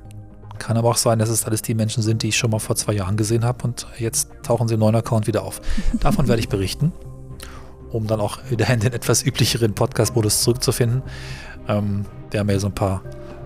[0.57, 2.75] Kann aber auch sein, dass es alles die Menschen sind, die ich schon mal vor
[2.75, 5.61] zwei Jahren gesehen habe und jetzt tauchen sie im neuen Account wieder auf.
[5.99, 6.91] Davon werde ich berichten,
[7.91, 11.01] um dann auch wieder in den etwas üblicheren Podcast-Modus zurückzufinden.
[11.67, 13.01] Ähm, wir haben ja so ein paar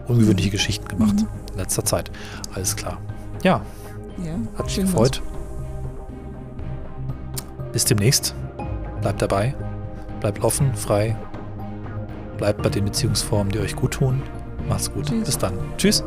[0.07, 0.49] ungewöhnliche.
[0.49, 1.27] Geschichten gemacht mhm.
[1.53, 2.11] in letzter Zeit.
[2.53, 2.99] Alles klar.
[3.43, 3.61] Ja,
[4.23, 5.21] ja hat mich gefreut.
[7.71, 8.35] Bis demnächst.
[9.01, 9.55] Bleibt dabei.
[10.19, 11.17] Bleibt offen, frei.
[12.37, 14.21] Bleibt bei den Beziehungsformen, die euch gut tun.
[14.67, 15.07] Macht's gut.
[15.07, 15.25] Tschüss.
[15.25, 15.53] Bis dann.
[15.77, 16.03] Tschüss.